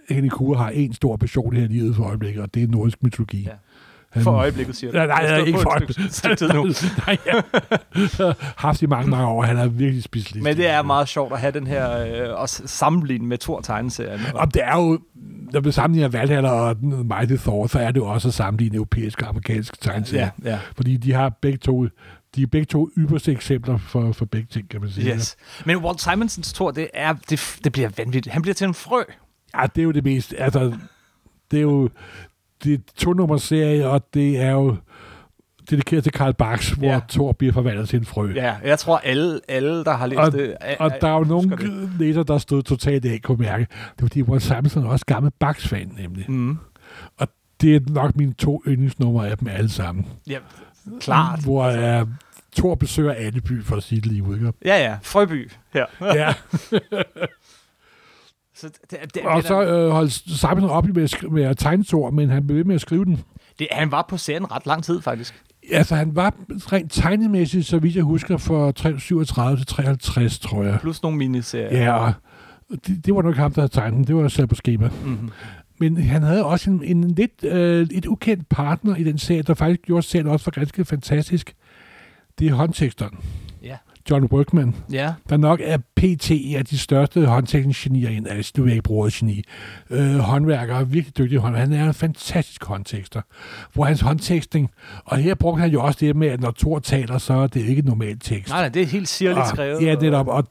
[0.09, 3.03] Henning Kure har en stor passion her i livet for øjeblikket, og det er nordisk
[3.03, 3.41] mytologi.
[3.41, 3.51] Ja.
[4.23, 4.97] For øjeblikket, siger du.
[4.97, 6.65] Nej, nej, stod ikke for et stykke, stykke tid nu.
[7.07, 8.33] nej, ja.
[8.67, 9.43] haft i mange, mange år.
[9.43, 10.43] Han er virkelig specialist.
[10.43, 14.21] Men det er meget sjovt at have den her, øh, og sammenligne med Thor-tegneserien.
[14.33, 14.99] Og det er jo,
[15.51, 19.23] når vi sammenligner Valhalla og Mighty Thor, så er det jo også at sammenligne europæiske
[19.23, 20.29] og amerikanske tegneserier.
[20.43, 20.59] Ja, ja.
[20.75, 21.87] Fordi de har begge to,
[22.35, 25.13] de er begge to ypperste eksempler for, for begge ting, kan man sige.
[25.13, 25.35] Yes.
[25.65, 28.33] Men Walt Simonsons Thor, det, er, det, det bliver vanvittigt.
[28.33, 29.03] Han bliver til en frø.
[29.57, 30.73] Ja, det er jo det mest, altså,
[31.51, 31.89] det er jo,
[32.63, 34.75] det er to nummer serie, og det er jo
[35.69, 36.99] dedikeret til Karl Barks, hvor Ja.
[37.09, 38.31] Thor bliver forvandlet til en frø.
[38.35, 40.55] Ja, jeg tror alle, alle der har læst Og- det...
[40.61, 41.57] er- Og er- der er jo nogle
[41.99, 43.67] læser, der stod totalt af, kunne mærke.
[43.69, 46.25] Det var fordi, Walt Simonson er også gammel Baks-fan, nemlig.
[46.31, 46.57] Mm.
[47.61, 50.05] Det er nok mine to yndlingsnumre af dem alle sammen.
[50.29, 50.37] Ja,
[50.99, 51.43] klart.
[51.43, 52.07] Hvor uh,
[52.55, 54.35] Thor besøger Anneby, for lige ud.
[54.35, 54.53] Ikke?
[54.65, 54.97] Ja, ja.
[55.03, 55.85] Frøby her.
[56.01, 56.33] Ja.
[58.55, 61.57] Så det, det, det, og så øh, holdt Simonson op med at, skri- med at
[61.57, 63.23] tegne Thor, men han blev ved med at skrive den.
[63.59, 65.43] det, han var på serien ret lang tid, faktisk.
[65.71, 70.77] Altså, han var rent tegnemæssigt, så vidt jeg husker, fra 37 til 53, tror jeg.
[70.81, 71.91] Plus nogle miniserier.
[71.93, 72.11] Ja,
[72.87, 74.03] det, det var nok ham, der havde tegnet den.
[74.07, 74.89] Det var sat på schema.
[75.05, 75.29] Mm-hmm.
[75.79, 79.53] Men han havde også en, en lidt øh, et ukendt partner i den serie, der
[79.53, 81.55] faktisk gjorde serien også for ganske fantastisk.
[82.39, 83.17] Det er håndteksteren.
[84.09, 85.13] John Workman, Ja.
[85.29, 89.43] der nok er PT af de største håndtekstningsgenier i altså, du vil ikke bruge geni.
[89.89, 91.67] Øh, håndværker, virkelig dygtig håndværker.
[91.75, 93.21] Han er en fantastisk håndtekster.
[93.73, 94.69] Hvor hans håndtekstning,
[95.05, 97.61] og her brugte han jo også det med, at når Thor taler, så er det
[97.61, 98.49] ikke normal tekst.
[98.49, 99.81] Nej, nej, det er helt sirligt og, skrevet.
[99.81, 100.27] Ja, netop.
[100.27, 100.47] Og Og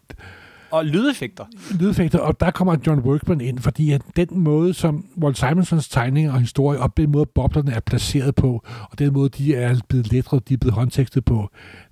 [0.84, 1.44] lydeffekter.
[1.80, 6.32] lydeffekter, og der kommer John Workman ind, fordi at den måde, som Walt Simonsons tegninger
[6.32, 10.12] og historie, og den måde, boblerne er placeret på, og den måde, de er blevet
[10.12, 11.50] letret, de er blevet håndtekstet på,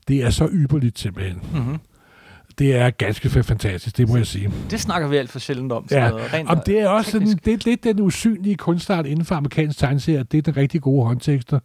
[0.08, 1.40] det er så ypperligt simpelthen.
[1.54, 1.78] Mm-hmm.
[2.58, 4.50] Det er ganske fantastisk, det må jeg sige.
[4.70, 5.86] Det snakker vi alt for sjældent om.
[5.90, 9.24] Ja, noget rent, Om det er også sådan, det er lidt den usynlige kunstart inden
[9.24, 11.58] for amerikansk tegneserie, det er den rigtig gode håndtekster.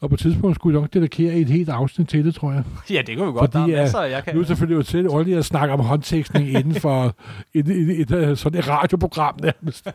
[0.00, 2.62] Og på et tidspunkt skulle jeg nok dedikere et helt afsnit til det, tror jeg.
[2.90, 3.52] Ja, det kan vi godt.
[3.52, 4.34] Fordi, der er øh, masser, jeg kan...
[4.34, 7.14] Nu er det selvfølgelig jo til ordentligt at snakke om håndtekstning inden for
[7.54, 9.88] et, et, et, et, sådan et radioprogram nærmest.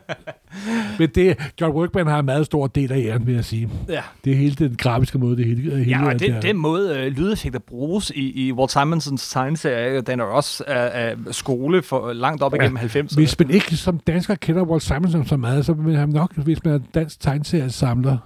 [0.98, 3.68] Men det, John Workman har en meget stor del af æren, vil jeg sige.
[3.88, 6.98] Ja, Det er hele den grafiske måde, det hele, hele ja og den, den måde,
[6.98, 12.12] øh, lydeffekter bruges i, i Walt Simonsons tegneserie, den er også af, af skole for
[12.12, 12.60] langt op Ja.
[12.62, 13.14] igennem 90'erne.
[13.14, 16.64] Hvis man ikke som dansker kender Walt Simonson så meget, så vil han nok, hvis
[16.64, 18.16] man er dansk tegneseriesamler,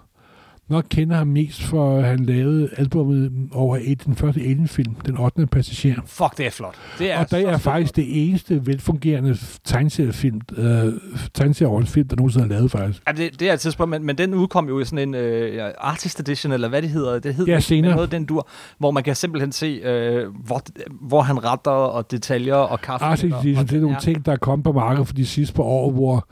[0.69, 5.47] nok kender ham mest for, han lavede albumet over et, den første Alien-film, Den 8.
[5.47, 5.95] passager.
[6.07, 6.75] Fuck, det er flot.
[6.99, 7.61] Det er og så er flot.
[7.61, 10.93] faktisk det eneste velfungerende tegneseriefilm, øh,
[11.35, 13.03] tegneserieårens der nogensinde er lavet faktisk.
[13.07, 15.71] Ja, det, det er et tidspunkt, men, men den udkom jo i sådan en øh,
[15.79, 17.19] artist edition, eller hvad det hedder.
[17.19, 17.95] Det hedder Ja, senere.
[17.95, 20.63] noget den dur, hvor man kan simpelthen se, øh, hvor,
[21.09, 23.07] hvor han retter og detaljer og kaffe.
[23.07, 25.63] Arctic Edition, det er nogle ting, der er kommet på markedet for de sidste par
[25.63, 26.29] år, hvor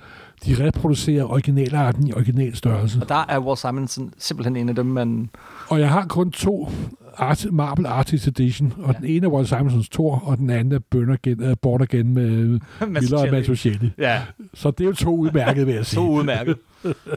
[0.46, 2.98] de reproducerer originalarten i original størrelse.
[3.02, 5.30] Og der er Walt Simonson simpelthen en af dem, man...
[5.68, 6.70] Og jeg har kun to
[7.18, 8.98] Art, Marvel Artist Edition, og Ja.
[8.98, 12.14] den ene er Walt Simonsons Thor, og den anden er Bønder gen, uh, Born Again
[12.14, 13.90] med Miller og Mazzucchelli.
[13.98, 14.22] Ja,
[14.54, 15.94] Så det er jo to udmærket, vil jeg sige.
[15.94, 16.56] så udmærket.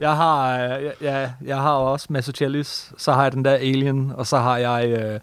[0.02, 4.12] Jeg har, øh, jeg, jeg, jeg har også Mazzucchellis, så har jeg den der Alien,
[4.16, 5.20] og så har jeg, øh,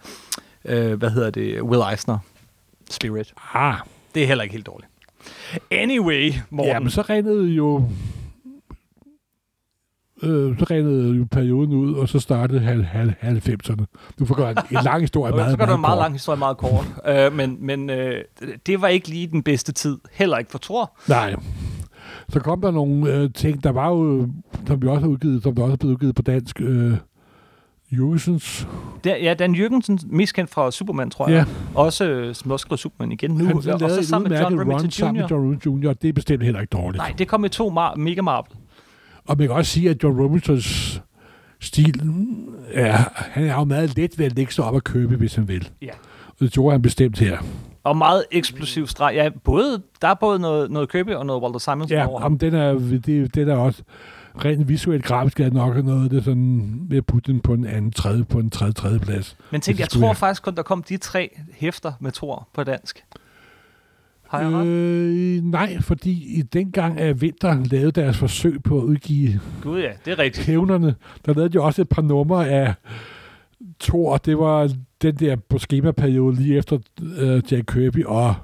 [0.91, 2.19] øh, hvad hedder det, Will Eisner,
[2.91, 3.35] Spirit.
[3.55, 3.75] Ah,
[4.15, 4.91] Det er heller ikke helt dårligt.
[5.71, 6.73] Anyway, Morten.
[6.73, 7.85] ja, men så rendede jo...
[10.23, 13.85] Øh, så rendede jo perioden ud, og så startede hal, hal, 90'erne.
[14.19, 16.39] Du får gøre en, en lang historie meget, så gør du en meget lang historie
[16.39, 16.87] meget kort.
[17.09, 17.97] uh, men men uh,
[18.67, 19.99] det var ikke lige den bedste tid.
[20.13, 20.97] Heller ikke for Thor.
[21.09, 21.35] Nej.
[22.29, 24.29] Så kom der nogle øh, ting, der var jo,
[24.67, 26.93] som vi også har udgivet, som der også er blevet udgivet på dansk, øh,
[27.93, 28.69] Jurgensens.
[29.05, 31.47] Der, ja, Dan Jørgensen, mest kendt fra Superman, tror Ja, jeg.
[31.75, 33.45] Også, øh, som også skriver Superman igen nu.
[33.45, 35.61] han og så sammen med John Remington sammen med Jr.
[35.67, 36.99] John Jr., det er bestemt heller ikke dårligt.
[36.99, 38.51] Nej, det kom i to mar- mega Marvel.
[39.27, 41.01] Og man kan også sige, at John Romita's
[41.61, 42.03] stil,
[42.75, 45.49] ja, han er jo meget let ved at lægge sig op og købe, hvis han
[45.49, 45.69] vil.
[45.83, 45.91] Ja.
[46.29, 47.39] Og det gjorde han bestemt her.
[47.85, 49.13] Og meget eksplosiv streg.
[49.15, 52.33] Ja, både, der er både noget, noget Kirby og noget Walter Simonson Ja, over ham.
[52.33, 52.73] om den er,
[53.07, 53.83] det, den er også
[54.45, 57.67] rent visuelt grafisk er nok noget, det er sådan ved at putte den på en
[57.67, 59.37] anden tredje, på en tredje, tredje plads.
[59.53, 62.49] Men tænk, det jeg tror jeg- faktisk kun, der kom de tre hæfter med Thor
[62.55, 63.05] på dansk.
[64.29, 64.67] Har jeg ret?
[64.67, 69.91] Øh, nej, fordi i dengang af Vinter lavede deres forsøg på at udgive Gud ja,
[70.05, 70.47] det er rigtigt.
[70.47, 70.95] hævnerne,
[71.27, 72.75] der lavede de også et par numre af
[73.81, 74.17] Thor.
[74.17, 74.71] Det var
[75.03, 78.35] den der på skemaperiode lige efter uh, Jack Kirby, og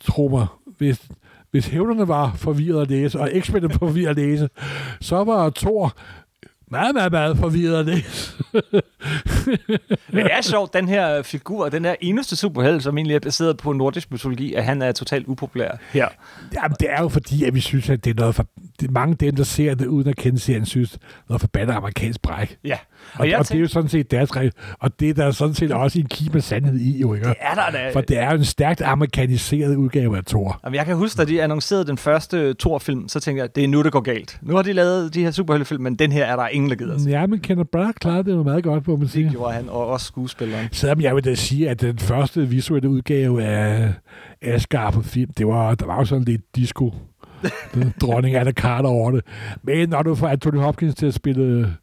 [0.00, 0.46] tro mig,
[0.78, 1.08] hvis,
[1.50, 4.48] hvis hævnerne var forvirret at læse, og x var forvirret at læse,
[5.00, 5.96] så var Thor
[6.70, 8.34] meget, meget, meget forvirret at læse.
[10.12, 13.56] Men det er sjovt, den her figur, den her eneste superheld, som egentlig er baseret
[13.56, 16.08] på nordisk mytologi, at han er totalt upopulær her.
[16.54, 18.46] Jamen, det er jo fordi, at vi synes, at det er noget for...
[18.80, 22.22] Det mange af dem, der ser det uden at kende serien, synes, noget forbandet amerikansk
[22.22, 22.58] bræk.
[22.64, 22.78] Ja.
[23.14, 24.30] Og, og, og det er jo sådan set deres.
[24.80, 27.26] Og det er der sådan set også en kim af sandhed i, jo ikke?
[27.26, 27.90] Det er der da.
[27.92, 30.60] For det er jo en stærkt amerikaniseret udgave af Thor.
[30.64, 33.68] Jamen, jeg kan huske, da de annoncerede den første Thor-film, så tænkte jeg, det er
[33.68, 34.38] nu, det går galt.
[34.42, 36.98] Nu har de lavet de her superheltefilm, men den her er der ingen, der gider
[36.98, 37.10] se.
[37.10, 39.24] Ja, men Kenneth Branagh klarede det jo meget godt, må man sige.
[39.24, 40.68] Det gjorde han, og også skuespilleren.
[40.72, 43.92] Selvom jeg vil da sige, at den første visuelle udgave af
[44.42, 46.94] Asgard på film, det var, der var jo sådan lidt disco.
[48.00, 49.24] dronning af Carter over det.
[49.62, 51.76] Men når du får Anthony Hopkins til at spille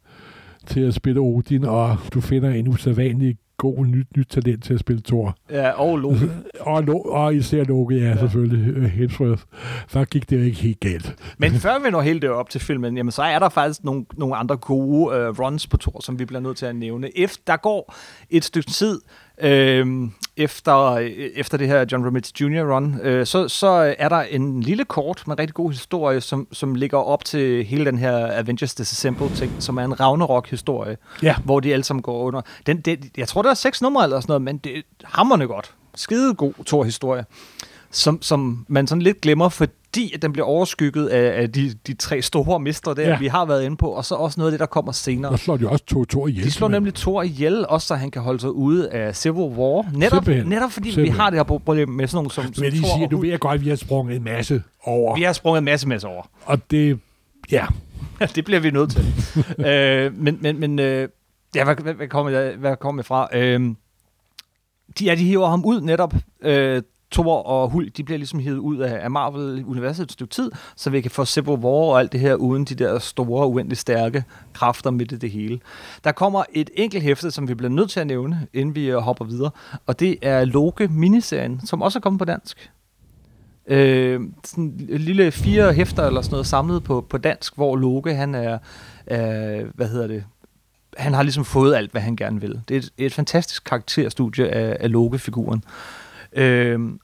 [0.66, 4.80] til at spille Odin, og du finder en usædvanlig god nyt, nyt talent til at
[4.80, 5.36] spille Thor.
[5.50, 6.24] Ja, og Loki.
[6.60, 8.16] og, Lo- og især Loki, ja, ja.
[8.16, 8.76] selvfølgelig.
[8.76, 9.42] Uh, Hemsworth.
[9.88, 11.16] Så gik det jo ikke helt galt.
[11.38, 14.04] Men før vi når helt det op til filmen, jamen, så er der faktisk nogle,
[14.16, 17.18] nogle andre gode uh, runs på Thor, som vi bliver nødt til at nævne.
[17.18, 17.94] Efter, der går
[18.30, 19.00] et stykke tid,
[19.38, 20.96] øh, efter,
[21.34, 22.74] efter det her John Romita Jr.
[22.74, 26.48] run, øh, så, så er der en lille kort med en rigtig god historie, som,
[26.52, 31.36] som ligger op til hele den her Avengers Disassemble ting, som er en Ragnarok-historie, ja.
[31.44, 32.40] hvor de alle sammen går under.
[32.66, 35.46] Den, det, jeg tror, der er seks numre eller sådan noget, men det er hammerne
[35.46, 35.74] godt.
[35.94, 37.24] Skide god Thor-historie,
[37.94, 41.94] som, som man sådan lidt glemmer, fordi at den bliver overskygget af, af de, de
[41.94, 43.18] tre store mestre der, ja.
[43.18, 45.30] vi har været inde på, og så også noget af det, der kommer senere.
[45.30, 46.44] Der slår de også to Thor ihjel.
[46.44, 49.90] De slår nemlig Thor ihjel, også så han kan holde sig ude af Civil War.
[49.92, 51.14] Netop, netop fordi Simpelthen.
[51.14, 53.38] vi har det her problem med sådan nogle som, som Men de siger, du ved
[53.38, 55.16] godt, at vi har sprunget en masse over.
[55.16, 56.22] Vi har sprunget en masse, masse over.
[56.44, 56.98] Og det,
[57.50, 57.66] ja.
[58.34, 59.14] det bliver vi nødt til.
[59.66, 61.08] øh, men, men, men øh,
[61.54, 63.28] ja, hvad, hvad, hvad kommer jeg, hvad kommer jeg fra?
[63.32, 63.74] Øh,
[64.98, 66.82] de, ja, de hiver ham ud netop, øh,
[67.14, 70.90] Thor og Hulk, de bliver ligesom hivet ud af, af Marvel-universet et stykke tid, så
[70.90, 74.24] vi kan få Civil War og alt det her, uden de der store, uendelig stærke
[74.52, 75.60] kræfter midt i det hele.
[76.04, 78.96] Der kommer et enkelt hæfte, som vi bliver nødt til at nævne, inden vi øh,
[78.96, 79.50] hopper videre,
[79.86, 82.70] og det er Loke miniserien, som også er kommet på dansk.
[83.66, 88.14] Øh, sådan en lille fire hæfter eller sådan noget samlet på, på dansk, hvor Loke,
[88.14, 88.58] han er,
[89.10, 90.24] øh, hvad hedder det,
[90.96, 92.60] han har ligesom fået alt, hvad han gerne vil.
[92.68, 95.64] Det er et, et fantastisk karakterstudie af, af Loke-figuren.
[95.66, 96.03] Øh,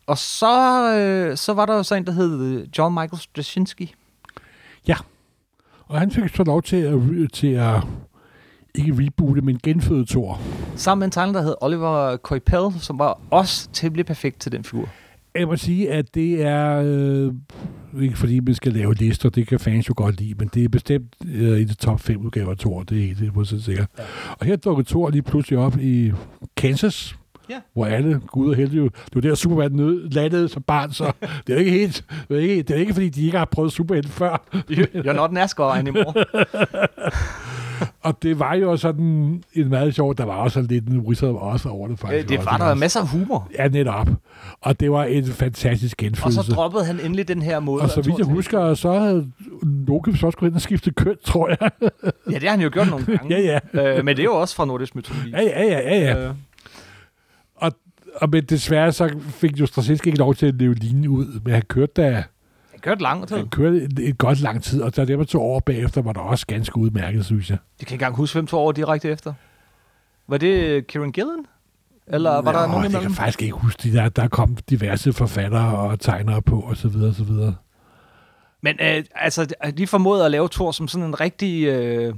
[0.06, 3.94] og så, øh, så var der jo så en, der hed John Michael Straczynski.
[4.88, 4.96] Ja,
[5.86, 6.98] og han fik så lov til at,
[7.32, 7.82] til at
[8.74, 10.40] ikke reboote, men genføde Thor.
[10.76, 14.64] Sammen med en tegner, der hed Oliver Coipel, som var også temmelig perfekt til den
[14.64, 14.88] figur.
[15.34, 16.82] Jeg må sige, at det er...
[16.84, 17.32] Øh,
[18.02, 20.68] ikke fordi man skal lave lister, det kan fans jo godt lide, men det er
[20.68, 23.88] bestemt øh, i det top 5 udgaver af Thor, det er helt på sig sikkert.
[23.98, 24.02] Ja.
[24.38, 26.12] Og her dukker Thor lige pludselig op i
[26.56, 27.16] Kansas,
[27.50, 27.60] Ja.
[27.74, 28.84] Hvor alle gud og helte jo...
[28.84, 31.12] Det var der, Superman nød, landede som barn, så
[31.46, 32.04] det er ikke helt...
[32.28, 34.42] Det er ikke, det er ikke fordi, de ikke har prøvet Superman før.
[34.70, 36.14] You're not NASCAR anymore.
[38.02, 41.68] og det var jo sådan en meget sjov, der var også lidt en wizard også
[41.68, 42.28] over det faktisk.
[42.28, 43.48] Det var der masser af humor.
[43.58, 44.08] Ja, netop.
[44.60, 46.40] Og det var en fantastisk genfødelse.
[46.40, 47.82] Og så droppede han endelig den her måde.
[47.82, 49.30] Og så vidt jeg husker, så havde
[49.62, 51.70] Loke så skulle hen og skifte køn, tror jeg.
[52.30, 53.36] ja, det har han jo gjort nogle gange.
[53.36, 53.98] ja, ja.
[53.98, 55.30] Øh, men det er jo også fra nordisk mytologi.
[55.30, 56.00] Ja, ja, ja, ja.
[56.00, 56.28] ja.
[56.28, 56.34] Øh.
[58.20, 61.52] Og, men desværre så fik jo Straczynski ikke lov til at leve linjen ud, men
[61.52, 62.24] han kørte da...
[62.70, 63.36] Han kørte lang tid.
[63.36, 66.12] Han kørte et, et godt lang tid, og da det var to år bagefter, var
[66.12, 67.58] der også ganske udmærket, synes jeg.
[67.80, 69.32] Jeg kan ikke engang huske, hvem to år direkte efter.
[70.28, 71.46] Var det Kieran Gillen?
[72.06, 73.92] Eller var Nå, der nogen Jeg kan faktisk ikke huske det.
[73.92, 77.54] Der, der kom diverse forfattere og tegnere på, og så videre, og så videre.
[78.60, 81.66] Men øh, altså, de formåede at lave Thor som sådan en rigtig...
[81.66, 82.14] Øh,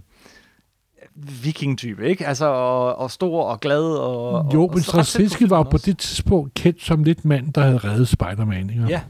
[1.15, 2.27] viking-type, ikke?
[2.27, 3.83] Altså, og, og stor og glad.
[3.83, 7.79] Og, jo, og, men Straczynski var på det tidspunkt kendt som lidt mand, der havde
[7.79, 8.85] reddet Spider-Man, ikke?
[8.89, 9.01] Ja.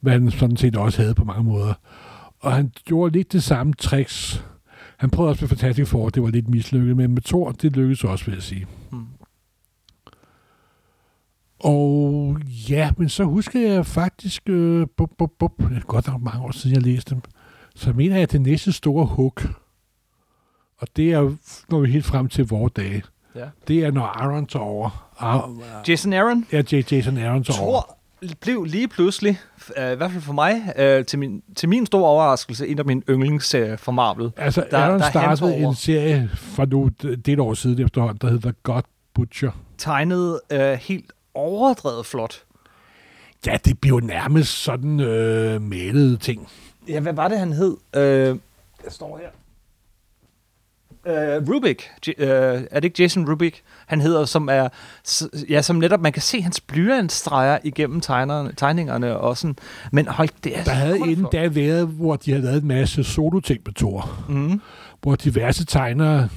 [0.00, 1.74] Hvad han sådan set også havde på mange måder.
[2.40, 4.44] Og han gjorde lidt det samme tricks.
[4.96, 8.04] Han prøvede også med Fantastic Four, det var lidt mislykket, men med Thor, det lykkedes
[8.04, 8.66] også, vil jeg sige.
[8.90, 9.06] Hmm.
[11.60, 12.36] Og
[12.68, 16.40] ja, men så husker jeg faktisk, øh, bup, bup, bup, det er godt nok mange
[16.44, 17.22] år siden, jeg læste dem,
[17.74, 19.46] så mener jeg, at det næste store hook,
[20.78, 21.32] og det er,
[21.68, 23.02] når vi helt frem til vores dage,
[23.34, 23.44] ja.
[23.68, 25.10] det er, når Aaron tager over.
[25.18, 25.50] Ar-
[25.88, 26.46] Jason Aaron?
[26.52, 27.80] Ja, Jason Aaron tager over.
[27.80, 27.96] Tror,
[28.40, 29.40] blev lige pludselig,
[29.76, 32.84] øh, i hvert fald for mig, øh, til, min, til min store overraskelse, en af
[32.84, 34.32] mine yndlingsserier for Marvel.
[34.36, 38.30] Altså, der, Aaron der startede en serie for nu det et år siden efterhånden, der
[38.30, 38.82] hedder God
[39.14, 39.50] Butcher.
[39.78, 42.42] Tegnet øh, helt overdrevet flot.
[43.46, 46.48] Ja, det bliver jo nærmest sådan øh, malede ting.
[46.88, 47.76] Ja, hvad var det, han hed?
[47.96, 48.02] Øh,
[48.84, 49.28] jeg står her.
[51.06, 51.82] Uh, Rubik.
[52.06, 53.62] J- uh, er det ikke Jason Rubik?
[53.86, 54.68] Han hedder, som er,
[55.48, 59.56] ja, som netop, man kan se hans blyantstreger igennem tegnerne, tegningerne og sådan.
[59.92, 63.04] Men hold, det er Der havde inden da været, hvor de havde lavet en masse
[63.04, 64.24] solo-ting på Thor.
[64.28, 64.60] Mm.
[65.02, 66.28] hvor diverse tegnere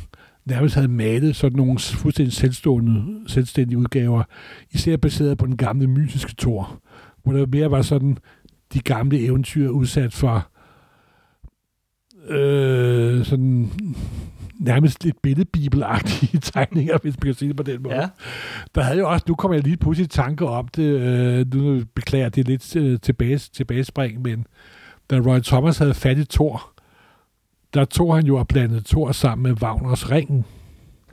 [0.45, 4.23] nærmest havde malet sådan nogle fuldstændig selvstående, selvstændige udgaver,
[4.71, 6.79] især baseret på den gamle mytiske Thor,
[7.23, 8.17] hvor der mere var sådan
[8.73, 10.47] de gamle eventyr udsat for
[12.27, 13.71] øh, sådan
[14.59, 17.95] nærmest lidt billedbibelagtige tegninger, hvis man kan sige det på den måde.
[17.95, 18.07] Ja.
[18.75, 21.81] Der havde jo også, nu kommer jeg lige pludselig i tanke om det, øh, nu
[21.95, 24.45] beklager det lidt øh, tilbage, tilbagespring, men
[25.09, 26.71] da Roy Thomas havde fat i Thor,
[27.73, 30.45] der tog han jo og blandede Thor sammen med Wagners Ringen.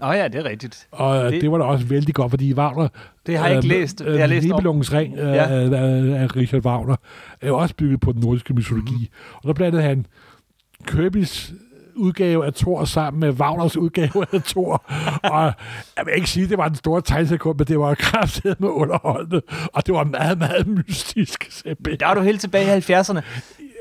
[0.02, 0.88] Åh oh, ja, det er rigtigt.
[0.92, 2.88] Og det, Det- det var da også vældig godt, fordi Wagner...
[3.26, 3.98] Det har jeg ikke læst.
[3.98, 4.46] Det har jeg læst.
[4.46, 5.44] Nibelungens ring øh, Ja.
[5.48, 6.96] af, af, Richard Wagner
[7.40, 8.94] er jo også bygget på den nordiske mytologi.
[8.94, 9.34] Mm.
[9.34, 10.06] Og der blandede han
[10.90, 11.54] Kirby's
[11.96, 14.84] udgave af Thor sammen med Wagners udgave af Thor.
[15.22, 15.52] og
[15.96, 18.68] jeg vil ikke sige, at det var den store tegnsekund, men det var kraftedet med
[18.68, 19.42] underholdende.
[19.72, 21.46] Og det var meget, meget mystisk.
[21.50, 22.00] simpelthen.
[22.00, 23.20] Der var du helt tilbage i 70'erne.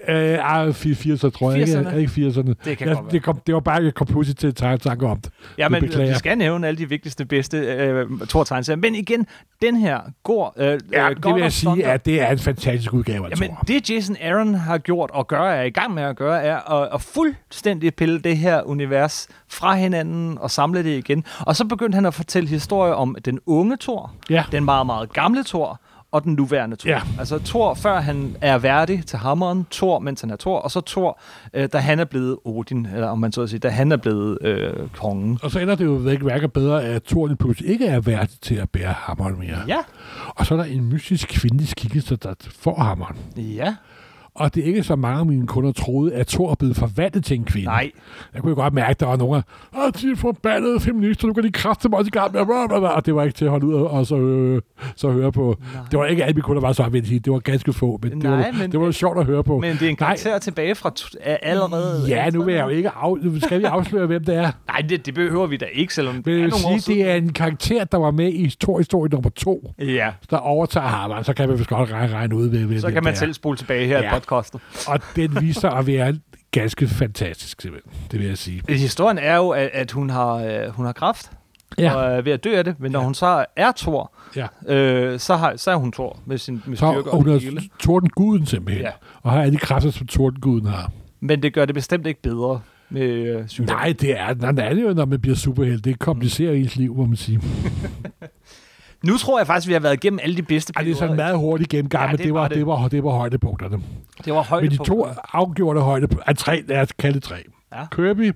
[0.07, 1.59] Øh, ej, 80'erne, tror jeg.
[1.61, 1.95] Ikke, 80'erne?
[1.95, 2.53] ikke 80'erne.
[2.65, 3.03] Det kan Ja, være.
[3.11, 5.31] det, kom, det var bare, jeg kom pludselig til at tanke om det.
[5.57, 8.77] Ja, men vi skal nævne alle de vigtigste, bedste øh, Thor-tegneserier.
[8.81, 9.27] Men igen,
[9.61, 10.53] den her går...
[10.57, 13.49] Øh, Ja, øh, det vil jeg sige, at det er en fantastisk udgave af Jamen,
[13.49, 13.63] Thor.
[13.67, 16.89] det Jason Aaron har gjort og gør, er i gang med at gøre, er at,
[16.93, 21.23] at fuldstændig pille det her univers fra hinanden og samle det igen.
[21.39, 24.43] Og så begyndte han at fortælle historier om den unge Thor, Ja.
[24.51, 25.79] den meget, meget gamle Thor,
[26.15, 26.89] og den nuværende Thor.
[26.89, 27.01] Ja.
[27.19, 30.81] Altså Thor, før han er værdig til hammeren, Thor, mens han er Thor, og så
[30.81, 31.19] Thor,
[31.53, 33.97] øh, da han er blevet Odin, eller om man så at sige, da han er
[33.97, 35.39] blevet øh, kongen.
[35.43, 38.37] Og så ender det jo ikke værker bedre, at Thor lige pludselig ikke er værdig
[38.41, 39.57] til at bære hammeren mere.
[39.67, 39.77] Ja,
[40.35, 43.17] Og så er der en mystisk kvindelig skikkelse, der får hammeren.
[43.37, 43.75] ja,
[44.35, 47.25] Og det er ikke så mange af mine kunder troede, at Thor er blevet forvandlet
[47.25, 47.65] til en kvinde.
[47.65, 47.91] nej,
[48.33, 49.43] Jeg kunne jo godt mærke, at der var nogen,
[49.73, 52.87] af, de forbandede feminister, nu kan de kræfte mig i gang med, bla, bla, bla."
[52.87, 54.61] og det var ikke til at holde ud og, og så, øh,
[54.95, 55.55] så høre på.
[55.73, 55.83] Nej.
[55.91, 57.19] Det var ikke alle mine kunder, der var så sige.
[57.19, 59.59] Det var ganske få, men, det, Nej, var, men- det var sjovt at høre på.
[59.59, 60.07] men det er en Nej.
[60.07, 62.05] karakter tilbage fra er allerede...
[62.07, 64.51] Ja, nu vil jeg jo ikke af, nu skal vi afsløre, hvem det er.
[64.71, 67.15] Nej, det, det behøver vi da ikke, selvom det er nogle år sige, det er
[67.15, 71.23] en karakter, der var med i Thor historie nummer to, Ja, der overtager hammeren.
[71.23, 73.57] Så kan man vist godt regne, regne ud, hvem så kan man det selv spole
[73.57, 74.09] tilbage her ja.
[74.27, 74.61] Podcastet.
[74.87, 76.15] Og den viser at være
[76.51, 77.93] ganske fantastisk, simpelthen.
[78.11, 78.61] Det vil jeg sige.
[78.69, 81.31] Historien er jo, at, at hun har øh, hun har kraft
[81.77, 81.93] Ja.
[81.95, 83.05] og er ved at dø af det, men når Ja.
[83.05, 84.73] hun så er Thor, Ja.
[84.75, 87.33] øh, så, har, så er hun Thor med sin med Så styrke og hun og
[87.35, 87.61] er det hele.
[87.79, 88.83] tordenguden simpelthen.
[88.85, 88.91] Ja.
[89.21, 90.91] Og har alle de kræfter, som tordenguden har.
[91.19, 93.01] Men det gør det bestemt ikke bedre med
[93.59, 93.65] øh.
[93.67, 95.85] Nej, det er, nej, det er det jo, når man bliver superhelt.
[95.85, 97.41] Det komplicerer ens liv, må man sige.
[99.07, 101.07] Nu tror jeg faktisk, vi har været igennem alle de bedste Ej, det er sådan
[101.09, 101.23] perioder.
[101.25, 102.57] meget hurtig gennemgang, Ja, men det det, var det.
[102.57, 103.81] det, var, det var højdepunkterne.
[104.25, 107.35] Det var højde Men de to afgjorte højdepunkter, er tre, lad os kalde det tre.
[107.73, 107.85] Ja.
[107.95, 108.33] Kirby,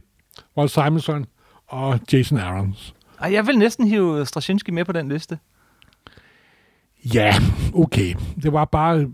[0.57, 1.25] Walt Simonson
[1.67, 2.93] og Jason Aarons.
[3.21, 5.37] Ej, jeg vil næsten hive Straczynski med på den liste.
[7.13, 7.33] Ja,
[7.73, 8.13] okay.
[8.43, 9.07] Det var bare...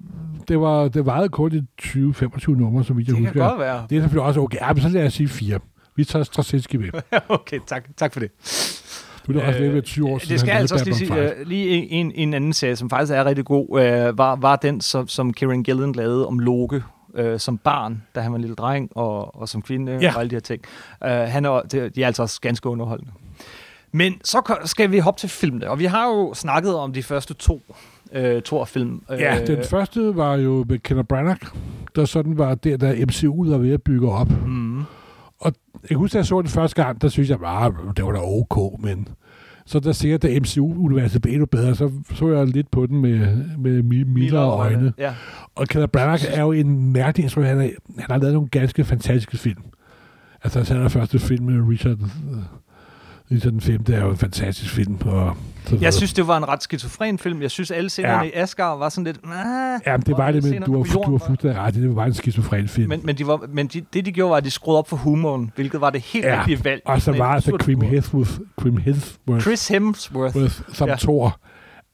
[0.47, 3.47] Det var det varede kun i 20-25 numre, så vidt jeg Det kan husker.
[3.49, 3.85] godt være.
[3.89, 4.57] Det er selvfølgelig også okay.
[4.61, 5.59] Ja, men så lad os sige fire.
[5.95, 6.89] Vi tager Straczynski med.
[7.29, 8.31] okay, tak, tak for det.
[9.27, 10.31] Nu er det også Øh, lidt ved 20 år siden.
[10.31, 13.25] Det skal altså også lige sige, øh, lige en, en anden serie, som faktisk er
[13.25, 16.83] rigtig god, øh, var, var den, som, som Kieran Gillen lavede om Loke
[17.15, 20.13] øh, som barn, da han var en lille dreng, og, og som kvinde, Ja.
[20.15, 20.61] og alle de her ting.
[21.03, 23.11] Øh, han er, det, de er altså også ganske underholdende.
[23.91, 27.33] Men så skal vi hoppe til filmene, og vi har jo snakket om de første
[27.33, 27.61] to
[28.13, 29.01] øh, Thor-film.
[29.11, 31.39] Øh, Ja, den første var jo med Kenneth Branagh,
[31.95, 34.29] der sådan var der, der MCU var ved at bygge op.
[34.45, 34.64] mm,
[35.89, 38.19] Jeg husker, da jeg så den første gang, der synes jeg bare, det var da
[38.21, 39.07] ok, men
[39.65, 43.35] så der sikkert, da MCU-universet blev endnu bedre, så så jeg lidt på den med,
[43.57, 44.93] med mi- mildere øjne.
[44.97, 45.13] Ja.
[45.55, 47.49] Og Kenneth Branagh er jo en mærkelig instrument.
[47.49, 49.61] Han, er- han har lavet nogle ganske fantastiske film.
[50.43, 52.37] Altså, han er første film med Richard, øh,
[53.31, 53.81] Richard den 5.
[53.93, 54.97] er jo en fantastisk film.
[55.05, 55.37] Og.
[55.81, 57.41] Jeg synes, det var en ret skizofren film.
[57.41, 58.29] Jeg synes, alle scenerne Ja.
[58.29, 59.17] i Asgard var sådan lidt...
[59.85, 61.73] Ja, det var det, men du jorden du var- fuldstændig ret.
[61.73, 62.89] Det var en skizofren film.
[62.89, 64.97] Men, men, de var, men de, det, de gjorde, var, at de skruede op for
[64.97, 66.81] humoren, hvilket var det helt Ja, rigtige valg.
[66.85, 67.85] og så var altså humor.
[67.85, 70.37] Hemsworth, Krim Hemsworth Chris Hemsworth.
[70.37, 70.95] Worth, som Ja.
[70.95, 71.39] Thor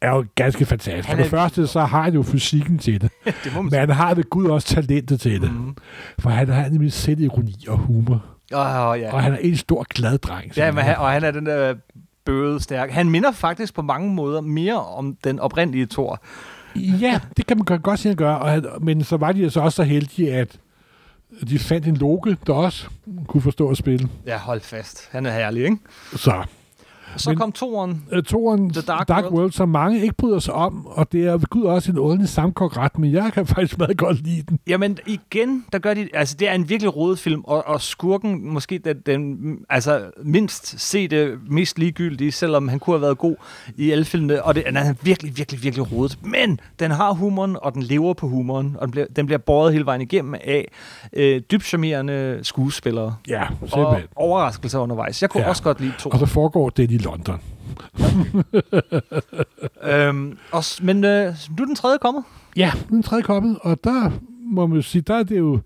[0.02, 1.10] er jo ganske fantastisk.
[1.10, 3.12] For det første, så har han jo fysikken til det.
[3.44, 5.52] det Men han har ved Gud også talentet til det.
[5.54, 5.76] Mm.
[6.20, 8.26] For han har nemlig selvironi og humor.
[8.54, 9.14] Oh, ja.
[9.14, 10.52] Og han er en stor glad dreng.
[10.58, 11.74] ja men han, og han er den der
[12.26, 12.90] bøde stærk.
[12.92, 16.22] Han minder faktisk på mange måder mere om den oprindelige Thor.
[16.76, 18.34] Ja, det kan man godt- sige, at han gør.
[18.34, 20.60] Og han, men så var de så også så heldige, at
[21.50, 22.88] de fandt en Loke, der også
[23.28, 24.10] kunne forstå at spille.
[24.26, 25.10] Ja, hold fast.
[25.12, 25.78] Han er herlig, ikke?
[26.16, 26.44] Så.
[27.18, 28.04] Så Men- kom toeren.
[28.18, 29.36] Uh, toren The Dark Dark World.
[29.36, 32.30] World, som mange ikke bryder sig om, og det er ved Gud også en ordentlig
[32.30, 34.60] sammenkogt ret, men jeg kan faktisk meget godt lide den.
[34.68, 38.54] Jamen igen, der gør de, altså det er en virkelig rodet film, og, og skurken
[38.54, 39.38] måske den, den
[39.70, 43.36] altså mindst se det mest ligegyldige, selvom han kunne have været god
[43.78, 46.18] i alle filmene, og det, den er virkelig, virkelig, virkelig rodet.
[46.24, 49.74] Men den har humoren, og den lever på humoren, og den bliver, den bliver båret
[49.74, 50.68] hele vejen igennem af
[51.14, 53.16] øh, dybt charmerende skuespillere.
[53.28, 54.08] Ja, Og simpelthen.
[54.16, 55.22] overraskelser undervejs.
[55.22, 55.50] Jeg kunne ja.
[55.50, 56.10] også godt lide to.
[56.10, 57.40] Og så foregår det i London.
[59.84, 62.24] Øhm, og, men øh, nu er den tredje kommet.
[62.56, 64.12] Ja, den tredje kommet, og der
[64.52, 65.60] må man jo sige, der er det jo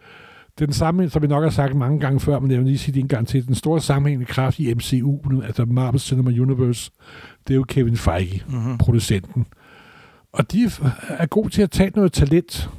[0.59, 2.93] den samme, som vi nok har sagt mange gange før, men jeg vil lige sige
[2.93, 6.91] det en gang til, den store sammenhængende kraft i MCU, nu, altså Marvel Cinema Universe,
[7.47, 8.77] det er jo Kevin Feige, Mm-hmm.
[8.77, 9.45] producenten.
[10.33, 10.71] Og de
[11.09, 12.69] er gode til at tage noget talent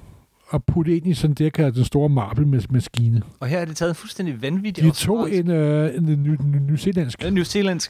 [0.49, 3.23] og putte ind i sådan det, jeg kalder den store Marvel-maskine.
[3.41, 6.57] Og her er det taget en fuldstændig vanvittig De tog en, øh, en ny, ny,
[6.71, 7.39] nyzealandsk en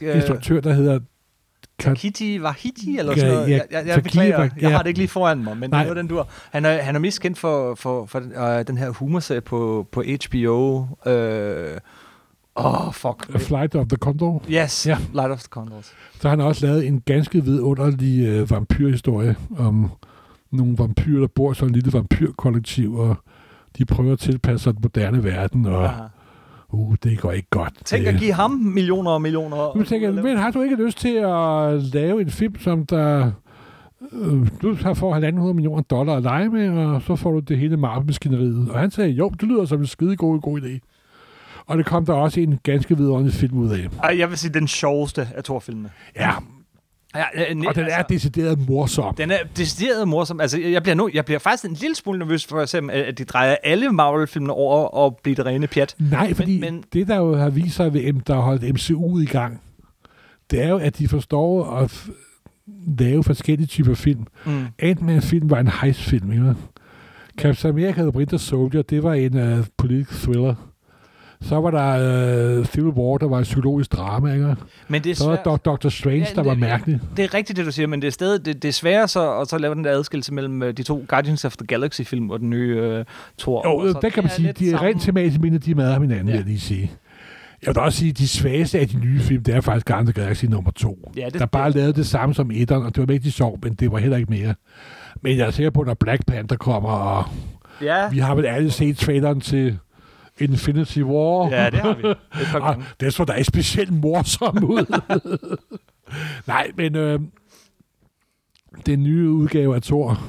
[0.09, 0.99] øh, instruktør, der hedder
[1.79, 3.49] Takiti Wahiti, eller Ja, sådan noget.
[3.49, 4.69] ja, Jeg, jeg, jeg Takiti beklager, Wa- jeg ja.
[4.69, 5.83] har det ikke lige foran mig, men Nej.
[5.83, 6.27] det er den dur.
[6.51, 9.87] Han er, han er mest kendt for, for, for den, øh, den her humorserie på,
[9.91, 10.85] på HBO.
[11.05, 11.77] Øh,
[12.59, 13.39] Åh, oh, fuck.
[13.39, 14.43] Flight of the Condor.
[14.49, 14.91] Yes, Ja.
[14.91, 14.97] ja.
[15.13, 15.85] Light of the Condors.
[16.19, 19.91] Så har han også lavet en ganske vidunderlig øh, vampyrhistorie om
[20.57, 23.15] nogle vampyrer, der bor i sådan en lille vampyrkollektiv, og
[23.77, 26.03] de prøver at tilpasse sig den moderne verden, og Aha.
[26.69, 27.73] uh, det går ikke godt.
[27.85, 29.77] Tænk Det- at give ham millioner og millioner.
[29.77, 33.31] Nu tænker men har du ikke lyst til at lave en film, som der...
[34.11, 35.15] Øh, du har får
[35.49, 38.69] 1.500 millioner dollar at lege med, og så får du det hele Marvel-maskineriet.
[38.71, 40.79] Og han sagde, jo, det lyder som en skide god, god idé.
[41.65, 43.87] Og det kom der også en ganske vidunderlig film ud af.
[44.03, 45.89] Ej, jeg vil sige, den sjoveste af Thor-filmene.
[46.15, 46.31] Ja,
[47.15, 49.15] Ja, øh, og den er decideret morsom.
[49.15, 50.39] Den er decideret morsom.
[50.41, 53.17] Altså, jeg bliver, nu, jeg bliver faktisk en lille smule nervøs for at se, at
[53.17, 55.95] de drejer alle Marvel-filmene over og bliver det rene pjat.
[55.99, 59.19] Nej, fordi men, men- det, der jo har vist sig ved, der har holdt MCU
[59.19, 59.61] i gang,
[60.51, 62.05] det er jo, at de forstår at
[62.99, 64.25] lave forskellige typer film.
[64.45, 64.65] Mm.
[64.79, 66.55] Ant-Man-film var en heist-film, ikke?
[67.37, 70.55] Captain America The Winter Soldier, det var en uh, politisk thriller.
[71.41, 74.55] Så var der uh, Civil War, der var et psykologisk drama, ikke?
[74.87, 76.99] Men det er Så var der Doctor Strange, Ja, der var det- mærkelig.
[77.17, 79.39] Det er rigtigt, det du siger, men det er stadig det, det er sværere så,
[79.39, 82.39] at så lave den der adskillelse mellem øh, de to Guardians of the Galaxy-film og
[82.39, 83.05] den nye øh,
[83.39, 83.85] Thor.
[83.85, 85.93] Jo, så der kan man sige, de er rent tematisk mindre, de er med af
[86.01, 86.17] hinanden, Ja.
[86.17, 86.21] ja.
[86.23, 86.91] vil jeg lige sige.
[87.65, 90.09] Jeg vil også sige, at de svageste af de nye film, det er faktisk Guardians
[90.09, 91.11] of the Galaxy nummer to.
[91.17, 93.73] Ja, det, der bare lavede det samme som etteren, og det var rigtig sjovt, men
[93.73, 94.53] det var heller ikke mere.
[95.21, 97.23] Men jeg er sikker på, når Black Panther kommer, og
[97.81, 99.77] Ja, vi har vel alle set traileren til
[100.39, 101.49] Infinity War.
[101.49, 102.01] ja, det har vi.
[102.59, 102.85] Gange.
[102.99, 104.99] det så da specielt morsom ud.
[106.47, 107.19] Nej, men øh,
[108.85, 110.19] den nye udgave af Thor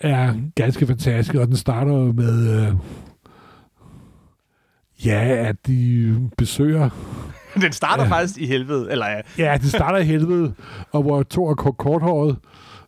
[0.00, 2.66] er ganske fantastisk, og den starter jo med...
[2.66, 2.74] Øh,
[5.04, 6.90] ja, at de besøger...
[7.62, 8.10] Den starter Ja.
[8.10, 8.90] faktisk i helvede.
[8.90, 9.20] Eller ja.
[9.38, 10.54] Ja, de starter i helvede,
[10.92, 12.36] og hvor Thor er kort- korthåret,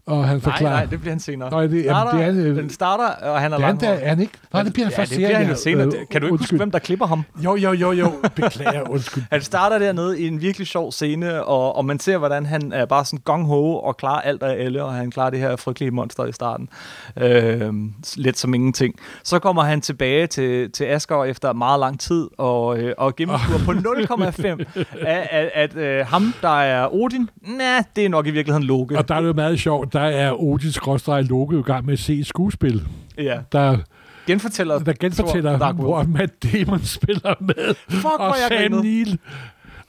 [0.06, 0.70] og han Nej, forklarer...
[0.74, 1.50] nej, det bliver han senere.
[1.50, 4.08] Nej, det, starter, jamen, det er han, øh, den starter, og han er det er
[4.08, 4.32] han, ikke?
[4.52, 5.86] Nej, det bliver han ja, først det bliver han jo senere.
[5.86, 6.58] Øh, Kan du ikke huske, undskyld.
[6.58, 7.24] hvem der klipper ham?
[7.44, 8.12] Jo, jo, jo, jo.
[8.34, 9.22] Beklager, undskyld.
[9.32, 12.84] Han starter dernede i en virkelig sjov scene, og, og man ser, hvordan han er
[12.86, 16.24] bare sådan gong-ho og klarer alt og alle, og han klarer det her frygtelige monster
[16.26, 16.68] i starten.
[17.16, 17.72] Øh,
[18.16, 18.94] lidt som ingenting.
[19.22, 23.58] Så kommer han tilbage til, til Asgård efter meget lang tid, og, øh, og gennemskuer
[23.64, 28.30] på 0,5 at, at, at øh, ham, der er Odin, nah, det er nok i
[28.30, 28.98] virkeligheden Loke.
[28.98, 31.92] Og der er det jo meget sjovt, der er Odin skråstreg Loke i gang med
[31.92, 32.82] at se et skuespil,
[33.18, 33.38] ja.
[33.52, 33.78] der,
[34.26, 36.02] Genfortæller der genfortæller, Thor hvor.
[36.02, 38.82] Matt Damon spiller med, Fuck, og jeg Sam grinede.
[38.82, 39.18] Neill.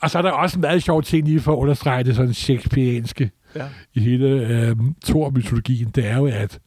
[0.02, 2.34] Og så er der også en meget sjov ting lige for at understrege det sådan
[2.34, 3.66] shakespearianske Ja.
[3.94, 4.76] i hele øh,
[5.06, 5.90] Thor-mytologien.
[5.96, 6.60] Det er jo, at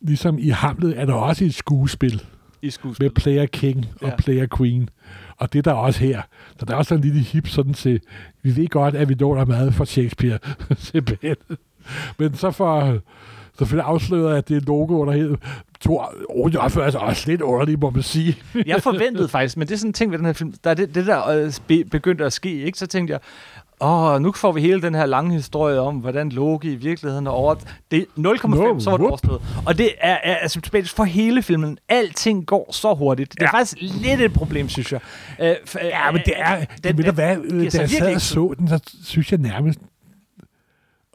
[0.00, 2.22] ligesom i Hamlet er der også et skuespil
[2.62, 3.04] I skuespil.
[3.04, 4.16] med Player King og Ja.
[4.16, 4.88] Player Queen.
[5.36, 6.22] Og det er der også her.
[6.58, 8.00] Så der er også sådan en lille hip sådan til,
[8.42, 10.38] vi ved godt, at vi låner meget fra Shakespeare.
[10.76, 11.36] Simpelthen.
[12.18, 12.98] Men så for
[13.58, 15.36] selvfølgelig afsløret, at det er logo under hele...
[15.80, 18.36] Thor, oh, det er altså også lidt underligt, må man sige.
[18.66, 20.74] jeg forventede faktisk, men det er sådan en ting ved den her film, der er
[20.74, 22.78] det, det der øh, be, begyndte at ske, ikke?
[22.78, 23.20] så tænkte jeg,
[23.80, 27.30] åh, nu får vi hele den her lange historie om, hvordan Loki i virkeligheden er
[27.30, 27.54] over...
[27.90, 28.04] Det er
[28.36, 29.40] 0,5, Nå, så var det overstået.
[29.66, 31.78] Og det er, er, er symptomatisk for hele filmen.
[31.88, 33.32] Alting går så hurtigt.
[33.32, 33.58] Det er Ja.
[33.58, 35.00] faktisk lidt et problem, synes jeg.
[35.40, 36.56] Øh, Ja, men det er...
[36.58, 39.40] den- Den, ved du hvad, øh, da jeg sad og så den, så synes jeg
[39.40, 39.78] nærmest...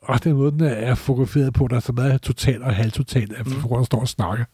[0.04, 3.45] Også den måde, den er fotograferet på, der er så meget total og halvtotal, at
[3.47, 3.86] Mm.
[3.86, 4.45] står og snakker.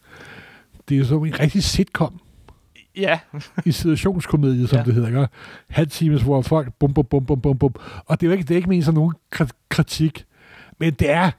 [0.90, 2.20] Det er jo som en rigtig sitcom.
[2.98, 3.20] Ja,
[3.66, 4.84] i situationskomedie, som Ja.
[4.84, 5.08] det hedder.
[5.08, 5.28] Ikke?
[5.70, 7.74] Halv times, hvor folk bum, bum, bum, bum, bum, bum.
[8.06, 10.26] Og det er jo ikke, det er ikke ment som nogen kri- kritik,
[10.80, 11.32] men det er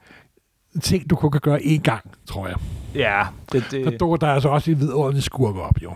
[0.75, 2.55] en ting, du kun kan gøre én gang, tror jeg.
[2.95, 3.23] ja.
[3.51, 5.93] Det, det, dukker der altså også en vidunderlig skurk op, jo.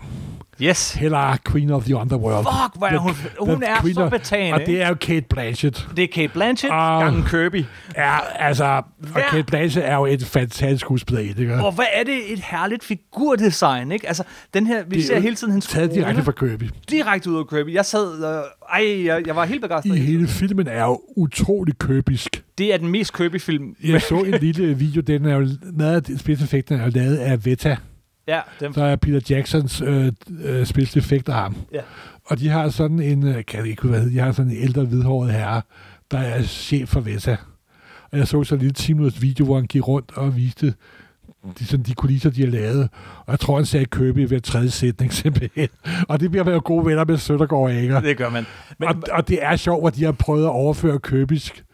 [0.62, 0.94] Yes.
[0.94, 2.44] Heller Queen of the Underworld.
[2.44, 3.12] Fuck, hvor er The- hun,
[3.48, 4.54] hun the er Queen så betagende.
[4.54, 5.88] Og det er jo Kate Blanchett.
[5.96, 7.02] det er Kate Blanchett Ah.
[7.02, 7.64] gangen Kirby.
[7.96, 11.62] Ja, altså, og Hver- Kate Blanchett er jo et fantastisk skuespiller?
[11.62, 14.08] Og hvad er det et herligt figurdesign, ikke?
[14.08, 14.22] Altså,
[14.54, 16.70] den her, vi Det er ser hele tiden hendes Taget krone direkte fra Kirby.
[16.90, 17.74] direkte ud af Kirby.
[17.74, 18.42] Jeg sad, øh,
[18.72, 19.96] ej, jeg, jeg var helt begejstret.
[19.96, 22.42] I hele filmen er jo utrolig Kirbysk.
[22.58, 23.74] Det er den mest Kirby-film.
[23.84, 25.48] Jeg så en lille video, den er jo,
[26.18, 27.76] spidseffekterne er jo lavet af Veta.
[28.28, 30.12] Ja, den, Der er Peter Jacksons øh,
[30.44, 30.66] øh,
[31.28, 31.56] af ham.
[31.72, 31.80] ja.
[32.24, 34.50] Og de har sådan en, øh, kan jeg ikke hvad det hedder, de har sådan
[34.52, 35.62] en ældre hvidhåret herre,
[36.10, 37.36] der er chef for Veta.
[38.12, 40.74] Og jeg så så en lille 10 minutters video, hvor han gik rundt og viste
[41.58, 42.88] de, sådan, de kulisser, de har lavet.
[43.26, 45.68] Og jeg tror, han sagde Kirby ved tredje sætning simpelthen.
[46.08, 48.46] Og det bliver være gode venner med Søndergaard og det gør man.
[48.78, 51.64] Men, Og, og det er sjovt, at de har prøvet at overføre Kirbysk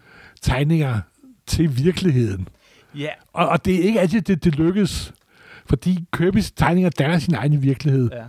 [0.43, 1.01] tegninger
[1.47, 2.49] til virkeligheden.
[2.99, 5.13] ja, Og, og det er ikke altid, det, det lykkes.
[5.73, 8.11] Fordi Kirby's tegninger danner sin egen virkelighed.
[8.13, 8.23] ja.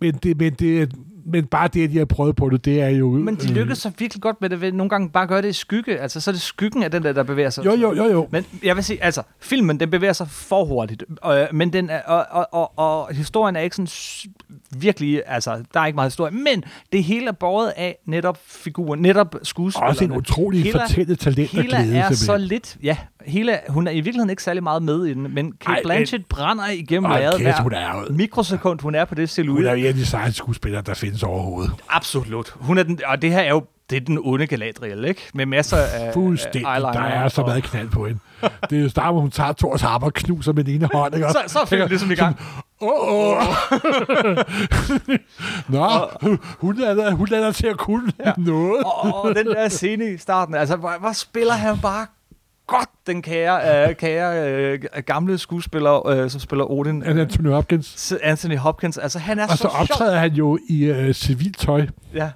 [0.00, 0.92] Men, det, men, det,
[1.28, 3.10] men bare det, at de har prøvet på det, det er jo...
[3.10, 5.52] Men de lykkes så virkelig godt med det ved nogle gange bare gøre det i
[5.52, 5.98] skygge.
[5.98, 7.64] Altså, så er det skyggen af den der, der bevæger sig.
[7.64, 8.28] Jo, jo, jo, jo.
[8.30, 11.04] Men jeg vil sige, altså, filmen, den bevæger sig for hurtigt.
[11.26, 13.88] Øh, men den er, og, og, og, og, historien er ikke sådan
[14.76, 16.32] virkelig, altså, der er ikke meget historie.
[16.32, 19.90] Men det hele er båret af netop figuren, netop skuespillerne.
[19.90, 23.90] Også en utrolig Hela- fortælletalent og Hela glæde, er så lidt, ja, Hela, hun er
[23.90, 27.40] i virkeligheden ikke særlig meget med i den, men Kate Ej, Blanchett brænder igennem lærret
[27.40, 29.64] kæft, hun hver er mikrosekund, hun er på det Hun er silhuet.
[29.64, 31.72] jo en af de sejeste skuespillere, der findes overhovedet.
[31.88, 32.54] Absolut.
[32.56, 35.22] Hun er den, og det her er jo det er den onde Galadriel, ikke?
[35.34, 36.66] Med masser af Fuldstændig.
[36.66, 38.20] af Der er så og- meget knald på hende.
[38.70, 41.14] Det er jo starten, hvor hun tager Thors harpe og knuser med den ene hånd.
[41.14, 41.28] Ikke?
[41.28, 42.36] Så, så er filmen ligesom i gang.
[42.80, 43.42] Åh, åh.
[45.68, 45.88] Nå,
[46.22, 48.32] hun, hun, lader, hun lader til at kunne ja.
[48.36, 48.84] noget.
[48.84, 52.06] og, og den der scene i starten, altså, hvor, hvor spiller han bare
[52.68, 57.02] godt, den kære, øh, kære øh, gamle skuespiller, øh, som spiller Odin.
[57.02, 58.14] Er Anthony Hopkins.
[58.22, 59.70] Anthony Hopkins, altså han er Og så sjov.
[59.80, 61.86] optræder han jo i øh, civilt tøj.
[62.14, 62.30] Ja.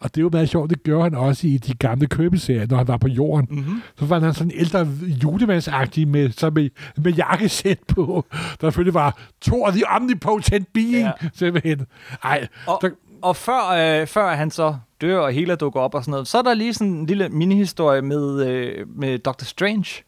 [0.00, 2.76] Og det er jo meget sjovt, det gør han også i de gamle Kirby-serier, når
[2.76, 3.46] han var på jorden.
[3.50, 3.82] Mm-hmm.
[3.98, 4.88] Så var han sådan ældre
[5.24, 8.24] julemandsagtig med, så med, med jakkesæt på.
[8.60, 11.10] Der selvfølgelig var Thor the Omnipotent Being, ja.
[11.34, 11.86] simpelthen.
[12.24, 12.90] Ej, Og, der,
[13.22, 13.68] og før,
[14.00, 16.54] øh, før han så dør, og hele dukker op og sådan noget, så er der
[16.54, 20.04] lige sådan en lille minihistorie med, øh, med Doctor Strange.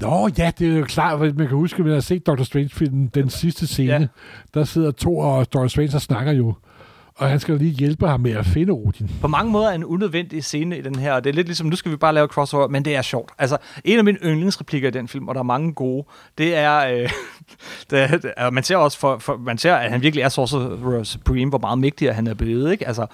[0.00, 2.42] Nå ja, det er jo klart, man kan huske, at man har set Dr.
[2.42, 3.92] Strange-filmen, den sidste scene.
[3.92, 4.06] Ja.
[4.54, 5.66] Der sidder Thor og Dr.
[5.66, 6.54] Strange og snakker jo.
[7.16, 9.10] Og han skal lige hjælpe ham med at finde Odin.
[9.20, 11.66] På mange måder er en unødvendig scene i den her, og det er lidt ligesom,
[11.66, 13.32] nu skal vi bare lave crossover, men det er sjovt.
[13.38, 16.06] Altså, en af mine yndlingsreplikker i den film, og der er mange gode,
[16.38, 17.10] det er, øh,
[17.90, 21.48] det er man ser også, for, for, man ser, at han virkelig er Sorcerer Supreme,
[21.48, 22.86] hvor meget mægtigere han er blevet, ikke?
[22.86, 23.06] Altså,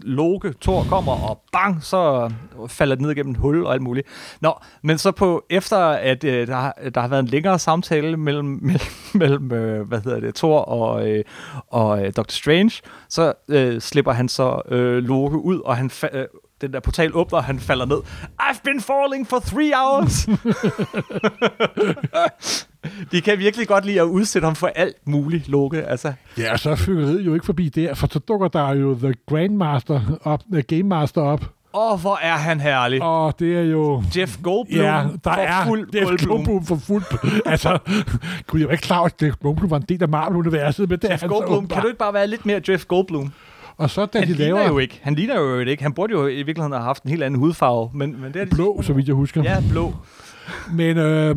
[0.00, 2.30] Loke, Thor kommer, og bang, så
[2.68, 4.06] falder det ned gennem et hul og alt muligt.
[4.40, 8.16] Nå, men så på, efter at øh, der, har- der har været en længere samtale
[8.16, 8.80] mellem, mellem,
[9.14, 11.24] mellem øh, hvad hedder det, Thor og, øh,
[11.70, 12.22] og øh, Dr.
[12.28, 12.72] Strange,
[13.08, 16.26] så øh, slipper han så øh, Loke ud, og han fa- øh,
[16.60, 17.98] den der portal åbner, og han falder ned.
[18.42, 20.28] I've been falling for three hours!
[23.12, 25.82] De kan virkelig godt lide at udsætte ham for alt muligt, Loke.
[25.82, 29.14] Altså, Ja, så er fyriet jo ikke forbi der, for så dukker der jo The
[29.28, 31.44] Grandmaster op, The Game Master op.
[31.74, 33.02] åh, hvor er han herlig.
[33.02, 34.02] Og det er jo...
[34.16, 36.36] Jeff Goldblum Ja, der for er fuld er Goldblum.
[36.36, 37.02] Goldblum for fuld.
[37.46, 37.78] altså,
[38.46, 40.98] gud, jeg var ikke klar over, at Jeff Goldblum var en del af Marvel-universet, men
[40.98, 41.82] det er Jeff så Goldblum, kan åbenbart.
[41.82, 43.32] du ikke bare være lidt mere Jeff Goldblum?
[43.76, 45.00] Og så da Han de laver jo ikke.
[45.02, 45.82] Han ligner jo ikke.
[45.82, 48.44] Han burde jo i virkeligheden have haft en helt anden hudfarve, men, men det er
[48.44, 49.42] de blå, så vidt jeg husker.
[49.42, 49.94] Ja, blå.
[50.72, 51.36] Men øh,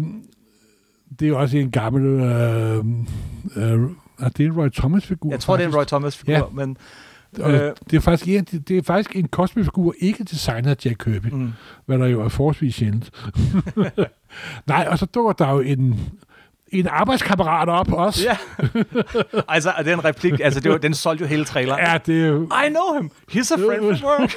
[1.19, 2.03] det er jo også en gammel...
[2.05, 2.77] Øh,
[3.55, 3.89] øh,
[4.19, 5.29] er det en Roy Thomas-figur?
[5.31, 6.41] Jeg tror, det er en Roy Thomas-figur, Ja.
[6.53, 6.77] men...
[7.41, 7.71] Og Øh.
[7.91, 11.27] det, er faktisk, en, det er faktisk en kosmisk-figur, ikke designet af Jack Kirby.
[11.31, 11.51] Mm.
[11.85, 13.11] hvad der jo er forholdsvis sjældent.
[14.67, 15.99] Nej, og så dukker der jo en,
[16.71, 18.23] en arbejdskammerat op også.
[18.23, 18.37] Ja.
[19.55, 21.79] altså, og den replik, altså, det var, den solgte jo hele traileren.
[21.87, 22.43] Ja, det er jo...
[22.43, 23.11] I know him.
[23.31, 24.33] He's a friend from work.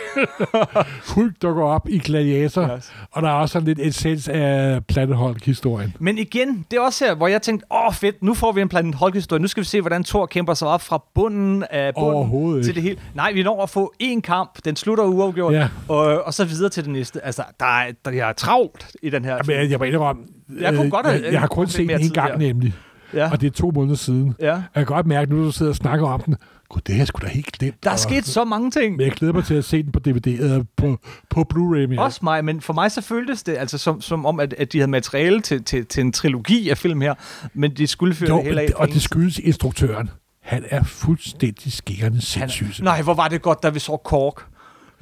[1.14, 2.92] Hulk dukker op i Gladiator, Yes.
[3.12, 5.96] og der er også sådan lidt essens af Planet Hulk-historien.
[6.00, 8.68] Men igen, det er også her, hvor jeg tænkte, åh fedt, nu får vi en
[8.68, 9.40] Planet Hulk-historie.
[9.42, 12.82] Nu skal vi se, hvordan Thor kæmper sig op fra bunden af bunden til det
[12.82, 12.98] hele.
[13.14, 15.68] Nej, vi når at få én kamp, den slutter uafgjort, Ja.
[15.88, 17.24] og, og så videre til det næste.
[17.26, 19.38] Altså, der er, der er travlt i den her.
[19.46, 20.22] Men jeg, jeg må indrømme,
[20.60, 22.38] Jeg kunne øh, godt have- jeg, jeg har kun set den en gang der.
[22.38, 22.74] nemlig,
[23.14, 23.30] ja.
[23.30, 24.34] og det er to måneder siden.
[24.40, 24.52] ja.
[24.54, 26.36] Jeg kan godt mærke, nu du sidder og snakker om den,
[26.68, 27.84] gud, det jeg sgu da helt glemt.
[27.84, 28.96] Der er sket så mange ting.
[28.96, 30.98] Men jeg glæder mig til at se den på DVD på,
[31.30, 31.86] på Blu-ray.
[31.88, 32.00] Mere.
[32.00, 34.78] Også mig, men for mig så føltes det altså som, som om, at, at de
[34.78, 37.14] havde materiale til, til, til en trilogi af film her,
[37.54, 38.68] men de skulle føre jo, det hele af.
[38.76, 40.10] og det skyldes instruktøren.
[40.42, 42.66] Han er fuldstændig skærende sindssyg.
[42.80, 44.46] Nej, hvor var det godt, da vi så Kork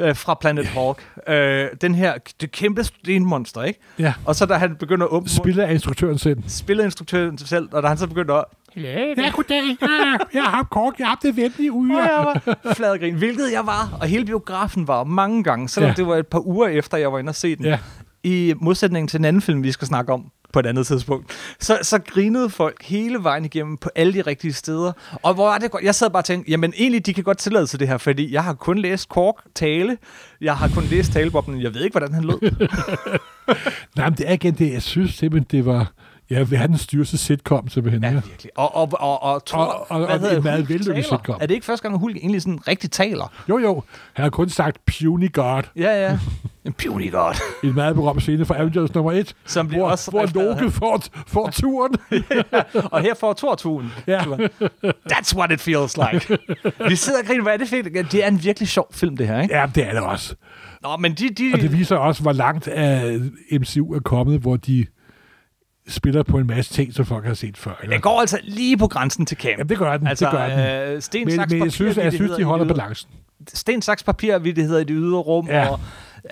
[0.03, 1.03] øh, fra Planet Hawk.
[1.29, 3.81] Øh, den her, det kæmpe stenmonster, ikke?
[3.99, 4.15] Ja.
[4.25, 6.39] Og så da han begynder at åbne Spiller instruktøren selv.
[6.49, 8.45] spiller instruktøren sig selv, og da han så begynder at
[8.77, 9.63] Ja, goddag.
[9.83, 10.95] Ja, jeg har haft kort.
[10.99, 11.73] Jeg har haft det venlige.
[11.73, 13.99] Og jeg var fladgrin, hvilket jeg var.
[14.01, 15.91] Og hele biografen var mange gange, selvom Ja.
[15.91, 15.95] ja.
[15.97, 17.65] det var et par uger efter, jeg var inde og se den.
[17.65, 17.79] Ja.
[18.25, 21.79] I modsætning til en anden film, vi skal snakke om på et andet tidspunkt, så,
[21.83, 24.93] så grinede folk hele vejen igennem på alle de rigtige steder.
[25.23, 25.85] Og hvor er det godt?
[25.85, 28.33] Jeg sad bare og tænkte, jamen egentlig, de kan godt tillade sig det her, fordi
[28.33, 29.99] jeg har kun læst Kork tale,
[30.41, 32.41] jeg har kun læst taleboblen, jeg ved ikke, hvordan han lød.
[33.97, 34.73] Nej, men det er igen det.
[34.73, 35.93] Jeg synes simpelthen, det var
[36.33, 38.03] ja, verdens dyreste sitcom, simpelthen.
[38.03, 38.15] Ja, Ja.
[38.15, 38.51] virkelig.
[38.59, 41.37] Og, og, og, og, Thor, Og- og- og hedder en meget vellykket sitcom.
[41.41, 43.33] Er det ikke første gang, Hulk egentlig sådan rigtig taler?
[43.49, 43.83] Jo, jo.
[44.13, 45.63] Han har kun sagt Puny God.
[45.77, 46.19] Ja, ja.
[46.65, 47.35] En puny god.
[47.69, 49.35] En meget berømt scene fra Avengers nummer 1.
[49.47, 51.95] Som bliver hvor, også hvor Loke får, får turen.
[52.85, 53.93] Og her får Thor turen.
[54.07, 54.21] Ja.
[55.13, 56.39] That's what it feels like.
[56.89, 58.13] Vi sidder og griner, hvad er det fedt?
[58.13, 59.55] Det er en virkelig sjov film, det her, ikke?
[59.59, 60.35] ja, det er det også.
[60.83, 61.29] Nå, men de...
[61.29, 63.19] de Og det viser også, hvor langt af
[63.53, 64.87] MCU er kommet, hvor de
[65.89, 67.79] spiller på en masse ting, som folk har set før.
[67.83, 67.97] Eller?
[67.97, 69.51] det går altså lige på grænsen til camp.
[69.59, 70.07] Jamen, det gør den.
[70.07, 70.95] Altså, det gør den.
[70.95, 73.11] øh, sten, Men, saks, men jeg papir, synes, jeg synes, de holder balancen.
[73.55, 75.47] Sten, saks, papir, vi det hedder i det ydre rum.
[75.49, 75.69] Ja.
[75.69, 75.81] Og,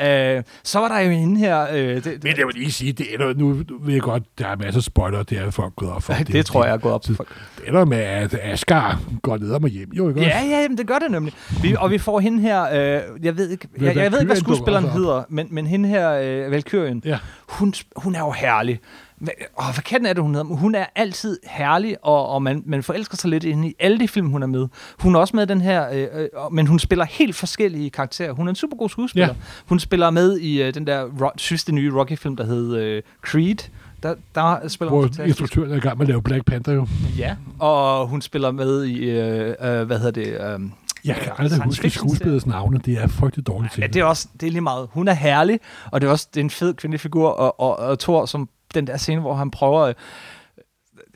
[0.07, 1.67] øh, så var der jo hende her...
[1.73, 4.47] Øh, det, det, Men jeg vil lige sige, det ender, nu ved jeg godt, der
[4.49, 6.13] er masser af spoiler, det er folk gået op for.
[6.19, 7.29] det, det tror jeg er gået op til folk.
[7.59, 9.93] Det ender med, at Asgard går ned og hjem.
[9.93, 10.49] Jo, ikke Ja, også?
[10.49, 11.35] ja, jamen, det gør det nemlig.
[11.63, 14.37] Vi, og vi får hende her, øh, jeg ved ikke, jeg, jeg ved ikke, hvad
[14.37, 17.19] skuespilleren hedder, men, men hende her, øh, Valkyrien, Ja.
[17.49, 18.81] hun, hun er jo herlig.
[19.21, 20.49] Hvad, åh, hvad kan den er det, hun hedder?
[20.57, 24.09] Hun er altid herlig, og, og man, man forelsker sig lidt inde i alle de
[24.09, 24.69] film, hun er med.
[24.99, 28.33] Hun er også med den her, øh, øh, men hun spiller helt forskellige karakterer.
[28.33, 29.27] Hun er en super god skuespiller.
[29.27, 29.35] Ja.
[29.69, 33.57] Hun spiller med i øh, den der ro- sidste nye Rocky-film, der hed øh, Creed.
[34.03, 35.29] Der, der spiller hun Hvor fantastisk.
[35.41, 36.87] instruktøren er i gang med at lave Black Panther jo.
[37.19, 40.27] Ja, og hun spiller med i, øh, øh, hvad hedder det?
[40.27, 40.61] Øh,
[41.05, 42.81] Jeg kan aldrig huske fiction skuespillets navne.
[42.85, 43.81] Det er frygteligt dårligt til.
[43.81, 44.89] Ja, det er også det er lige meget.
[44.93, 45.61] Hun er herlig,
[45.91, 48.49] og det er også det er en fed kvindelig figur, og, og, og Thor, som
[48.75, 49.95] den der scene, hvor han prøver øh,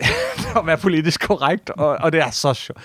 [0.59, 2.81] at være politisk korrekt, og, og det er så sjovt.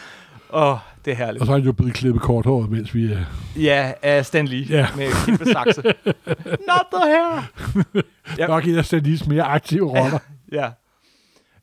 [0.53, 1.41] Åh, det er herligt.
[1.41, 3.11] Og så er han jo blevet klippet kort hår, mens vi...
[3.11, 3.63] Uh...
[3.63, 4.87] Ja, af Stan Lee Ja.
[4.95, 5.81] med kæmpe sakse.
[6.69, 7.51] Not the hair!
[7.95, 8.01] Ja.
[8.37, 8.47] Ja.
[8.47, 10.19] Nok en af Stanleys mere aktive roller.
[10.51, 10.69] Ja.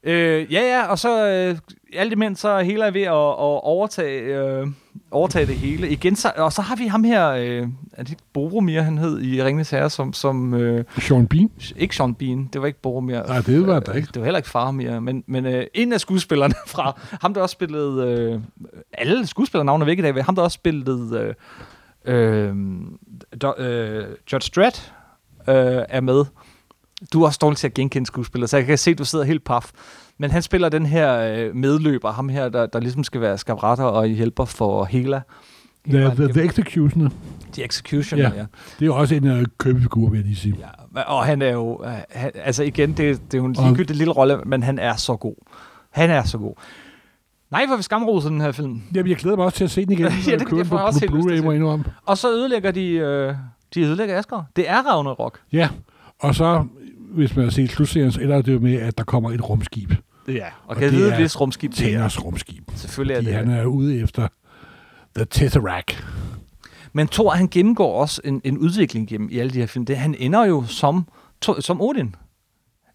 [0.04, 1.58] Øh, ja, ja, og så øh,
[1.96, 4.66] alt imens så er hele ved at, at overtage, øh,
[5.10, 5.90] overtage det hele.
[5.90, 9.22] Igen, så, og så har vi ham her, øh, er det ikke Boromir, han hed
[9.22, 11.50] i Ringens Herre, som, som øh, Sean Bean.
[11.76, 13.26] ikke Sean Bean, det var ikke Boromir.
[13.26, 14.08] Nej, det var der ikke.
[14.14, 17.52] Det var heller ikke Faramir, men, men øh, en af skuespillerne fra, ham der også
[17.52, 18.40] spillede, øh,
[18.92, 21.34] alle skuespillernavne er væk i dag, ham der også spillede
[22.04, 22.54] øh, øh,
[23.42, 24.92] do, øh, George Strait
[25.48, 26.24] øh, er med.
[27.12, 29.24] Du er også dårlig til at genkende skuespillere, så jeg kan se, at du sidder
[29.24, 29.70] helt paf.
[30.18, 33.84] Men han spiller den her øh, medløber, ham her, der, der ligesom skal være skabratter
[33.84, 35.20] og hjælper for Hela.
[35.86, 36.44] Hele The, the, the.
[36.44, 37.10] Executioner.
[37.52, 38.34] The Executioner, ja.
[38.36, 38.40] Ja.
[38.78, 40.56] Det er jo også en uh, købefigur, vil jeg lige sige.
[40.96, 43.64] Ja, og han er jo, øh, han, altså igen, det, det er jo en Og-
[43.64, 45.34] ligegyldig lille rolle, men han er så god.
[45.90, 46.54] Han er så god.
[47.50, 48.82] Nej, hvor vi skamroser den her film.
[48.94, 50.06] Jamen, jeg glæder mig også til at se den igen.
[50.26, 51.84] Ja, det- det får jeg på, også på Blu-ray, indrømme.
[52.06, 53.34] Og så ødelægger de, øh,
[53.74, 54.44] de ødelægger Asger.
[54.56, 55.38] Det er Ragnarok.
[55.52, 55.68] Ja,
[56.20, 56.64] og så,
[57.14, 59.92] hvis man har set slutserien, så ender det jo med, at der kommer et rumskib.
[60.28, 60.46] Ja.
[60.46, 61.88] Og, Og kan det vide, er hvis rumskib det er.
[61.90, 62.70] Thanos rumskib.
[62.74, 63.34] Selvfølgelig er det.
[63.34, 64.28] han er ude efter
[65.16, 66.04] The Tesseract.
[66.92, 69.86] Men Thor, han gennemgår også en, en udvikling gennem i alle de her film.
[69.86, 71.08] Det, han ender jo som,
[71.44, 72.14] Thor- som Odin.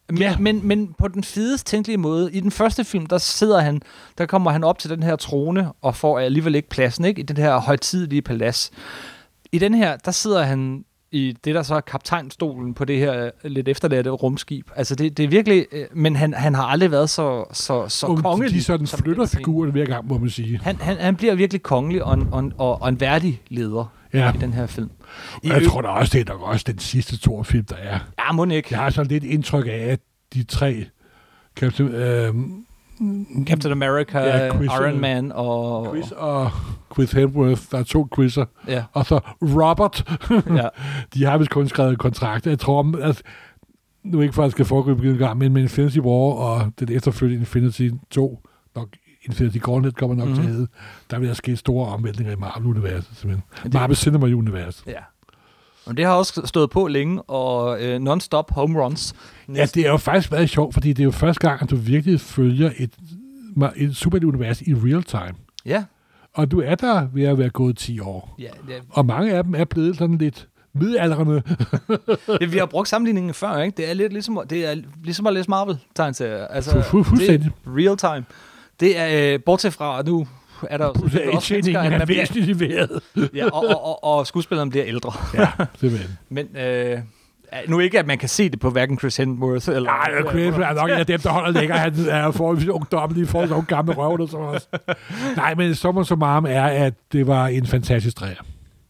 [0.10, 0.38] Men, Ja.
[0.38, 2.34] men, men på den fedest tænkelige måde.
[2.34, 3.82] I den første film, der sidder han,
[4.18, 7.20] der kommer han op til den her trone, og får alligevel ikke pladsen, ikke?
[7.22, 8.72] I den her højtidelige palads.
[9.52, 13.26] I den her, der sidder han i det, der så er kaptajnstolen på det her
[13.26, 14.68] øh, lidt efterladte rumskib.
[14.76, 15.66] Altså, det, det er virkelig...
[15.72, 18.54] øh, Men han, han har aldrig været så, så, så Og kongelig.
[18.54, 20.60] de sådan flytter figuren hver gang, må man sige.
[20.64, 24.34] Han, han, han bliver virkelig kongelig og en, og, en, og, en værdig leder Ja.
[24.34, 24.90] i den her film.
[25.44, 28.00] I jeg ø- tror da også, det er nok også den sidste Thor-film, der er.
[28.20, 28.68] Ja, må ikke.
[28.72, 30.00] Jeg har sådan lidt indtryk af, at
[30.34, 30.86] de tre
[31.56, 32.34] Captain, øh,
[33.48, 35.86] Captain America, Ja, Chris, Iron Man og...
[35.96, 36.52] Chris og
[36.94, 40.18] Chris Hemsworth, der er to Chris'er, Ja, og så Robert,
[40.62, 40.68] ja.
[41.14, 42.48] de har vist kun skrevet en kontrakt.
[42.48, 43.22] Jeg tror, at
[44.04, 47.90] nu ikke faktisk skal foregribe en gang, men med Infinity War og den efterfølgende Infinity
[48.10, 48.40] 2,
[48.76, 48.88] nok
[49.26, 50.36] Infinity Gauntlet kommer nok mm-hmm.
[50.36, 50.56] til at Mhm.
[50.58, 50.68] hedde,
[51.12, 53.44] der vil der ske store omvæltninger i Marvel-universet, simpelthen.
[53.64, 54.84] Det- Marvel Cinema-universet.
[54.88, 54.94] ja.
[55.86, 59.14] Og det har også stået på længe, og øh, non-stop home runs.
[59.56, 61.76] Ja, det er jo faktisk været sjovt, fordi det er jo første gang, at du
[61.76, 62.92] virkelig følger et,
[63.76, 65.34] et superunivers i real time.
[65.66, 65.84] Ja.
[66.34, 68.36] Og du er der ved at være gået 10 år.
[68.40, 71.42] ja det, Og mange af dem er blevet sådan lidt midaldrende.
[72.40, 73.78] det, vi har brugt sammenligningen før, ikke?
[73.78, 76.48] Det er lidt ligesom, det er ligesom at læse Marvel-tegneserier.
[76.48, 77.52] Altså, Fu- fu- fuldstændig.
[77.66, 78.26] Det er real time.
[78.80, 80.28] Det er, øh, bortset fra, nu
[80.70, 83.02] er der jo også mennesker, at man bliver, vejret.
[83.36, 85.12] ja, og, og, og, og skuespilleren bliver ældre.
[85.34, 85.48] Ja,
[85.80, 86.18] simpelthen.
[86.30, 87.00] Men øh,
[87.68, 89.82] Nu ikke, at man kan se det på hverken Chris Hemsworth eller...
[89.82, 91.78] Nej, Chris er nok en af dem, der holder længere.
[91.78, 94.68] Han er forholdsvis ungdommelig i forhold til nogle gamle røv, så også.
[95.36, 98.36] Nej, men sommer som arm er, at det var en fantastisk træer.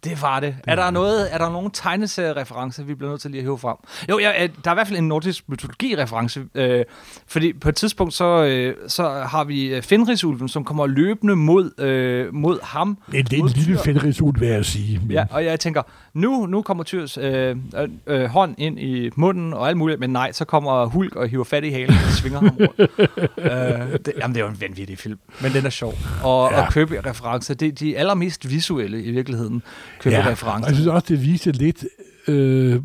[0.04, 0.56] Det var det.
[0.68, 3.78] Er der noget, er der nogen tegneseriereferencer, vi bliver nødt til lige at hive frem?
[4.10, 6.86] Jo, ja, øh, der er i hvert fald en nordisk mytologi-reference, øh,
[7.28, 11.80] fordi på et tidspunkt så, øh, så har vi øh, Fenrisulven, som kommer løbende mod,
[11.80, 12.98] øh, mod ham.
[13.14, 15.00] En, det er en lille fænderisul, vil jeg sige.
[15.00, 15.82] Men Ja, og jeg tænker,
[16.14, 20.10] nu, nu kommer Tyrs øh, øh, øh, hånd ind i munden og alt muligt, men
[20.10, 22.80] nej, så kommer Hulk og hiver fat i halen og svinger ham rundt.
[23.38, 25.94] øh, det, jamen, det er jo en vanvittig film, men den er sjov.
[26.24, 26.58] Og, ja.
[26.58, 26.66] Ja.
[26.66, 29.64] og Kirby-referencer, det er de allermest visuelle i virkeligheden,
[30.06, 30.74] Ja, og jeg Kirby-referencer.
[30.74, 31.86] synes også, det viser lidt
[32.28, 32.82] øh,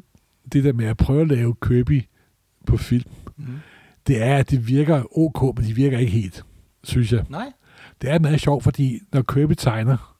[0.52, 2.02] det der med at prøve at lave Kirby
[2.66, 3.10] på film.
[3.36, 3.46] Mhm.
[4.06, 6.44] Det er, at det virker ok, men de virker ikke helt,
[6.84, 7.24] synes jeg.
[7.28, 7.52] Nej?
[8.02, 10.16] Det er meget sjovt, fordi når Kirby tegner,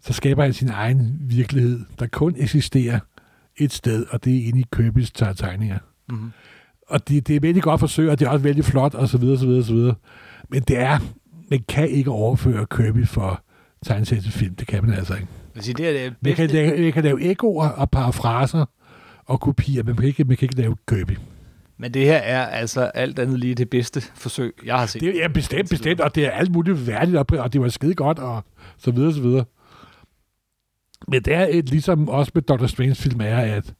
[0.00, 2.98] så skaber han sin egen virkelighed, der kun eksisterer
[3.56, 5.78] et sted, og det er inde i Kirbys te- tegninger.
[6.08, 6.30] Mm-hmm.
[6.88, 9.18] Og det, det er vældig godt forsøg, og det er også vældig flot, og så
[9.18, 9.94] videre, så videre, så videre.
[10.48, 10.98] Men det er,
[11.50, 13.42] man kan ikke overføre Kirby for
[13.84, 14.54] tegneserie til film.
[14.54, 15.26] Det kan man altså ikke.
[15.60, 16.56] Sige, det er det Man kan, bedste.
[16.56, 18.66] lave, man kan lave ekoer og parafraser
[19.24, 21.18] og kopier, men man kan ikke, man kan ikke lave Kirby.
[21.78, 25.00] Men det her er altså alt andet lige det bedste forsøg, jeg har set.
[25.00, 27.68] Det er ja, bestemt, bestemt, og det er alt muligt værdigt, og, og det var
[27.68, 28.44] skide godt, og
[28.78, 29.44] så videre, så videre.
[31.08, 32.66] Men det er et, ligesom også med Dr.
[32.66, 33.74] Strange film, er, at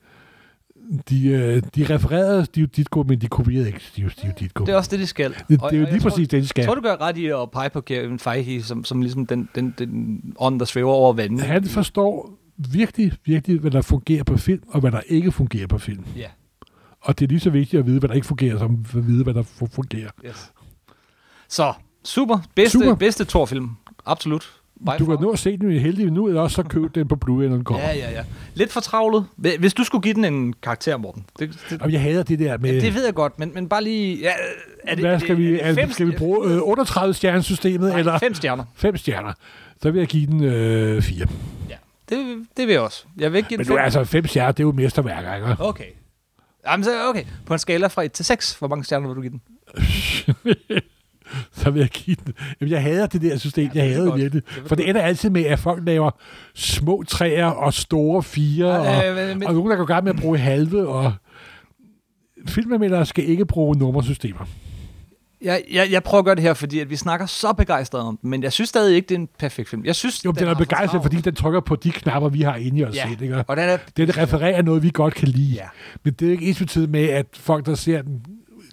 [1.11, 4.65] de, øh, de refererede Steve Ditko, men de kopierede ikke Steve, Steve Ditko.
[4.65, 5.31] Det er også det, de skal.
[5.35, 6.63] Det, det Og- er jo lige tror- præcis det, de skal.
[6.63, 9.49] Jeg tror, du gør ret i at pege på Kevin Feige som, som ligesom den,
[9.55, 11.41] den, den ånd, der svæver over vandet.
[11.47, 12.31] Han forstår
[12.73, 16.05] virkelig, virkelig, hvad der fungerer på film, og hvad der ikke fungerer på film.
[16.17, 16.29] Ja,
[17.01, 19.25] Og det er lige så vigtigt at vide, hvad der ikke fungerer, som at vide,
[19.25, 20.11] hvad der fu- fungerer.
[20.27, 20.53] yes.
[21.49, 21.73] Så,
[22.05, 22.39] super.
[22.55, 22.95] Bedste, Super.
[22.95, 23.71] bedste Thor-film.
[24.07, 24.53] Absolut.
[24.81, 25.17] By Du far.
[25.17, 27.43] kan nå at se den i heldig nu, eller også så køb den på Blu-ray,
[27.49, 27.83] når den kommer.
[27.89, 28.25] Ja, ja, ja.
[28.55, 29.27] Lidt for travlet.
[29.37, 31.25] Hvi- Hvis du skulle give den en karakter, Morten.
[31.39, 32.75] Det, det, Og jeg hader det der med...
[32.75, 34.17] ja, det ved jeg godt, men, men bare lige...
[34.21, 34.33] Ja,
[34.85, 36.49] er det, hvad skal det, vi, er det er, skal vi bruge?
[36.51, 38.65] Øh, 38 stjernesystemet, Nej, eller fem stjerner.
[38.75, 39.33] fem stjerner?
[39.83, 41.27] Så vil jeg give den øh, fire.
[42.09, 42.19] Det,
[42.57, 43.05] det vil jeg også.
[43.17, 43.81] Jeg vil ikke give Men den nu fem.
[43.81, 45.65] er altså fem stjerner, det er jo mesterværker, ikke?
[45.65, 45.85] Okay.
[46.67, 47.25] Jamen, så, okay.
[47.47, 49.41] På en skala fra 1 til 6, hvor mange stjerner vil du give den?
[51.63, 52.35] så vil jeg give den.
[52.61, 53.71] Jamen, jeg hader det der system.
[53.75, 54.21] Ja, jeg det er hader godt.
[54.21, 54.43] virkelig.
[54.55, 56.11] Det er For det ender altid med, at folk laver
[56.55, 60.15] små træer og store fire, og, Øh, men- og nogen, der går i gang med
[60.15, 61.13] at bruge halve, og
[62.49, 64.47] filmanmeldere skal ikke bruge nummersystemer.
[65.43, 68.17] Jeg, jeg, jeg prøver at gøre det her, fordi at vi snakker så begejstret om
[68.17, 69.85] den, men jeg synes stadig ikke, det er en perfekt film.
[69.85, 72.57] Jeg synes, Jo, den, den er begejstret, fordi den trykker på de knapper, vi har
[72.57, 73.09] inde i os Ja.
[73.09, 73.23] selv.
[73.23, 73.45] Ikke?
[73.49, 73.77] Og den er...
[73.97, 75.53] Den refererer noget, vi godt kan lide.
[75.55, 75.67] Ja.
[76.05, 78.25] Men det er ikke ens med, at folk, der ser den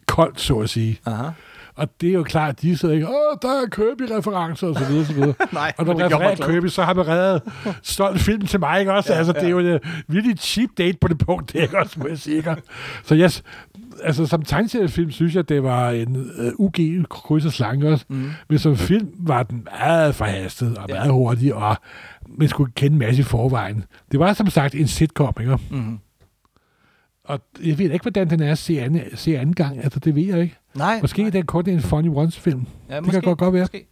[0.07, 0.99] koldt, så at sige.
[1.05, 1.29] Aha.
[1.75, 5.05] Og det er jo klart, de sidder ikke, åh, der er Kirby-referencer, og så videre,
[5.05, 5.33] så videre.
[5.53, 6.35] Nej, Og når man refererer.
[6.51, 7.41] Kirby, så har man reddet
[7.83, 9.09] stolt film til mig, ikke også?
[9.09, 9.49] Ja, Ja, altså, det er ja.
[9.49, 12.43] jo en virkelig cheap date på det punkt, det er ikke også, må jeg sige.
[13.03, 13.31] Så jeg,
[14.03, 16.75] altså, som tegneseriefilm synes jeg, det var en uh, UG
[17.09, 18.05] kryds og slange også.
[18.09, 18.31] Mm.
[18.49, 20.93] Men som film var den meget forhastet og Ja.
[20.93, 21.75] meget hurtig, og
[22.37, 23.83] man skulle kende en masse i forvejen.
[24.11, 25.57] Det var som sagt en sitcom, ikke?
[25.71, 25.99] Mm.
[27.25, 29.83] Og jeg ved ikke, hvordan den er at se anden, se anden gang.
[29.83, 30.57] Altså, det ved jeg ikke.
[30.75, 30.99] Nej.
[31.01, 31.27] Måske nej.
[31.27, 32.65] er den kun en funny once-film.
[32.89, 33.63] ja, det kan godt, godt være.
[33.63, 33.87] Måske.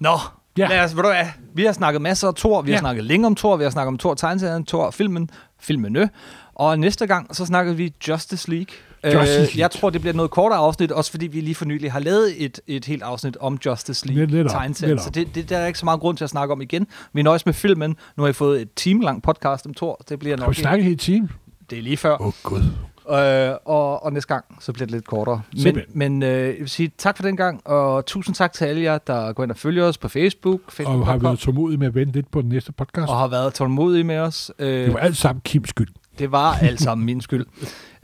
[0.00, 0.18] Nå,
[0.58, 0.68] Ja.
[0.68, 2.80] lad os, ved du hvad, vi har snakket masser af Thor, vi har Ja.
[2.80, 5.30] snakket længe om Thor, vi har snakket om Thor tegneserien, Thor filmen,
[5.60, 6.10] filmene,
[6.54, 8.66] og næste gang, så snakker vi Justice League.
[9.04, 9.58] Justice Øh, League.
[9.58, 12.44] jeg tror, det bliver noget kortere afsnit, også fordi vi lige for nylig har lavet
[12.44, 15.84] et, et helt afsnit om Justice League tegneserien, så det, det, der er ikke så
[15.84, 16.86] meget grund til at snakke om igen.
[17.12, 17.96] Vi nøjes med filmen.
[18.16, 20.00] Nu har I fået et time-lang podcast om Thor.
[20.08, 21.28] Det bliver Har nok vi snakket helt team?
[21.74, 22.16] Det er lige før.
[22.20, 22.62] Åh, oh, gud.
[23.10, 25.42] Øh, og, og næste gang, så bliver det lidt kortere.
[25.52, 25.98] Men, Simpelthen.
[25.98, 28.98] men øh, jeg vil sige tak for den gang, og tusind tak til alle jer,
[28.98, 32.12] der går ind og følger os på Facebook, Og har været tålmodige med at vente
[32.12, 33.08] lidt på den næste podcast.
[33.10, 34.52] og har været tålmodige med os.
[34.58, 35.88] Øh, Det var alt sammen Kims skyld.
[36.18, 37.46] det var alt sammen min skyld.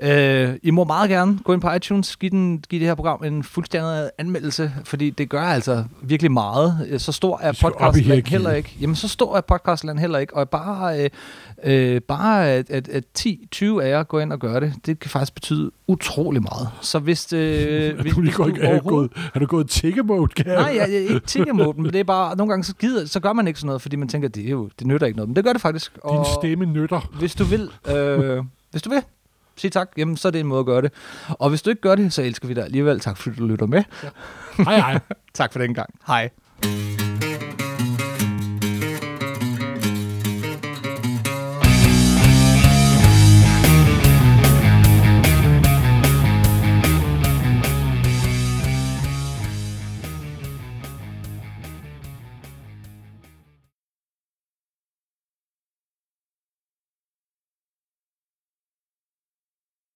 [0.03, 3.25] Øh, I må meget gerne gå ind på iTunes, give, den, give det her program
[3.25, 6.95] en fuldstændig anmeldelse, fordi det gør altså virkelig meget.
[6.99, 8.77] Så stor er podcastland heller ikke.
[8.81, 10.37] Jamen, så stor er podcastland heller ikke.
[10.37, 11.11] Og bare, øh,
[11.65, 15.11] øh, bare at, at, at 10-20 af jer går ind og gør det, det kan
[15.11, 16.69] faktisk betyde utrolig meget.
[16.81, 17.41] Så hvis, øh,
[18.03, 20.29] hvis, du hvis du er, du gået, er du gået tikke-mode?
[20.29, 21.85] Kan Nej, jeg, jeg ikke tigger mod dem.
[21.85, 24.09] Det er bare, nogle gange så, gider, så gør man ikke sådan noget, fordi man
[24.09, 25.29] tænker, det, er jo, det nytter ikke noget.
[25.29, 25.99] Men det gør det faktisk.
[26.11, 27.11] Din stemme nytter.
[27.19, 29.03] Hvis du vil, øh, hvis du vil,
[29.61, 30.93] sige tak, jamen så er det en måde at gøre det.
[31.29, 33.01] Og hvis du ikke gør det, så elsker vi dig alligevel.
[33.01, 33.83] Tak fordi du lytter med.
[34.57, 35.01] Hej, hej.
[35.35, 35.95] Tak for den gang.
[36.07, 36.31] Hej.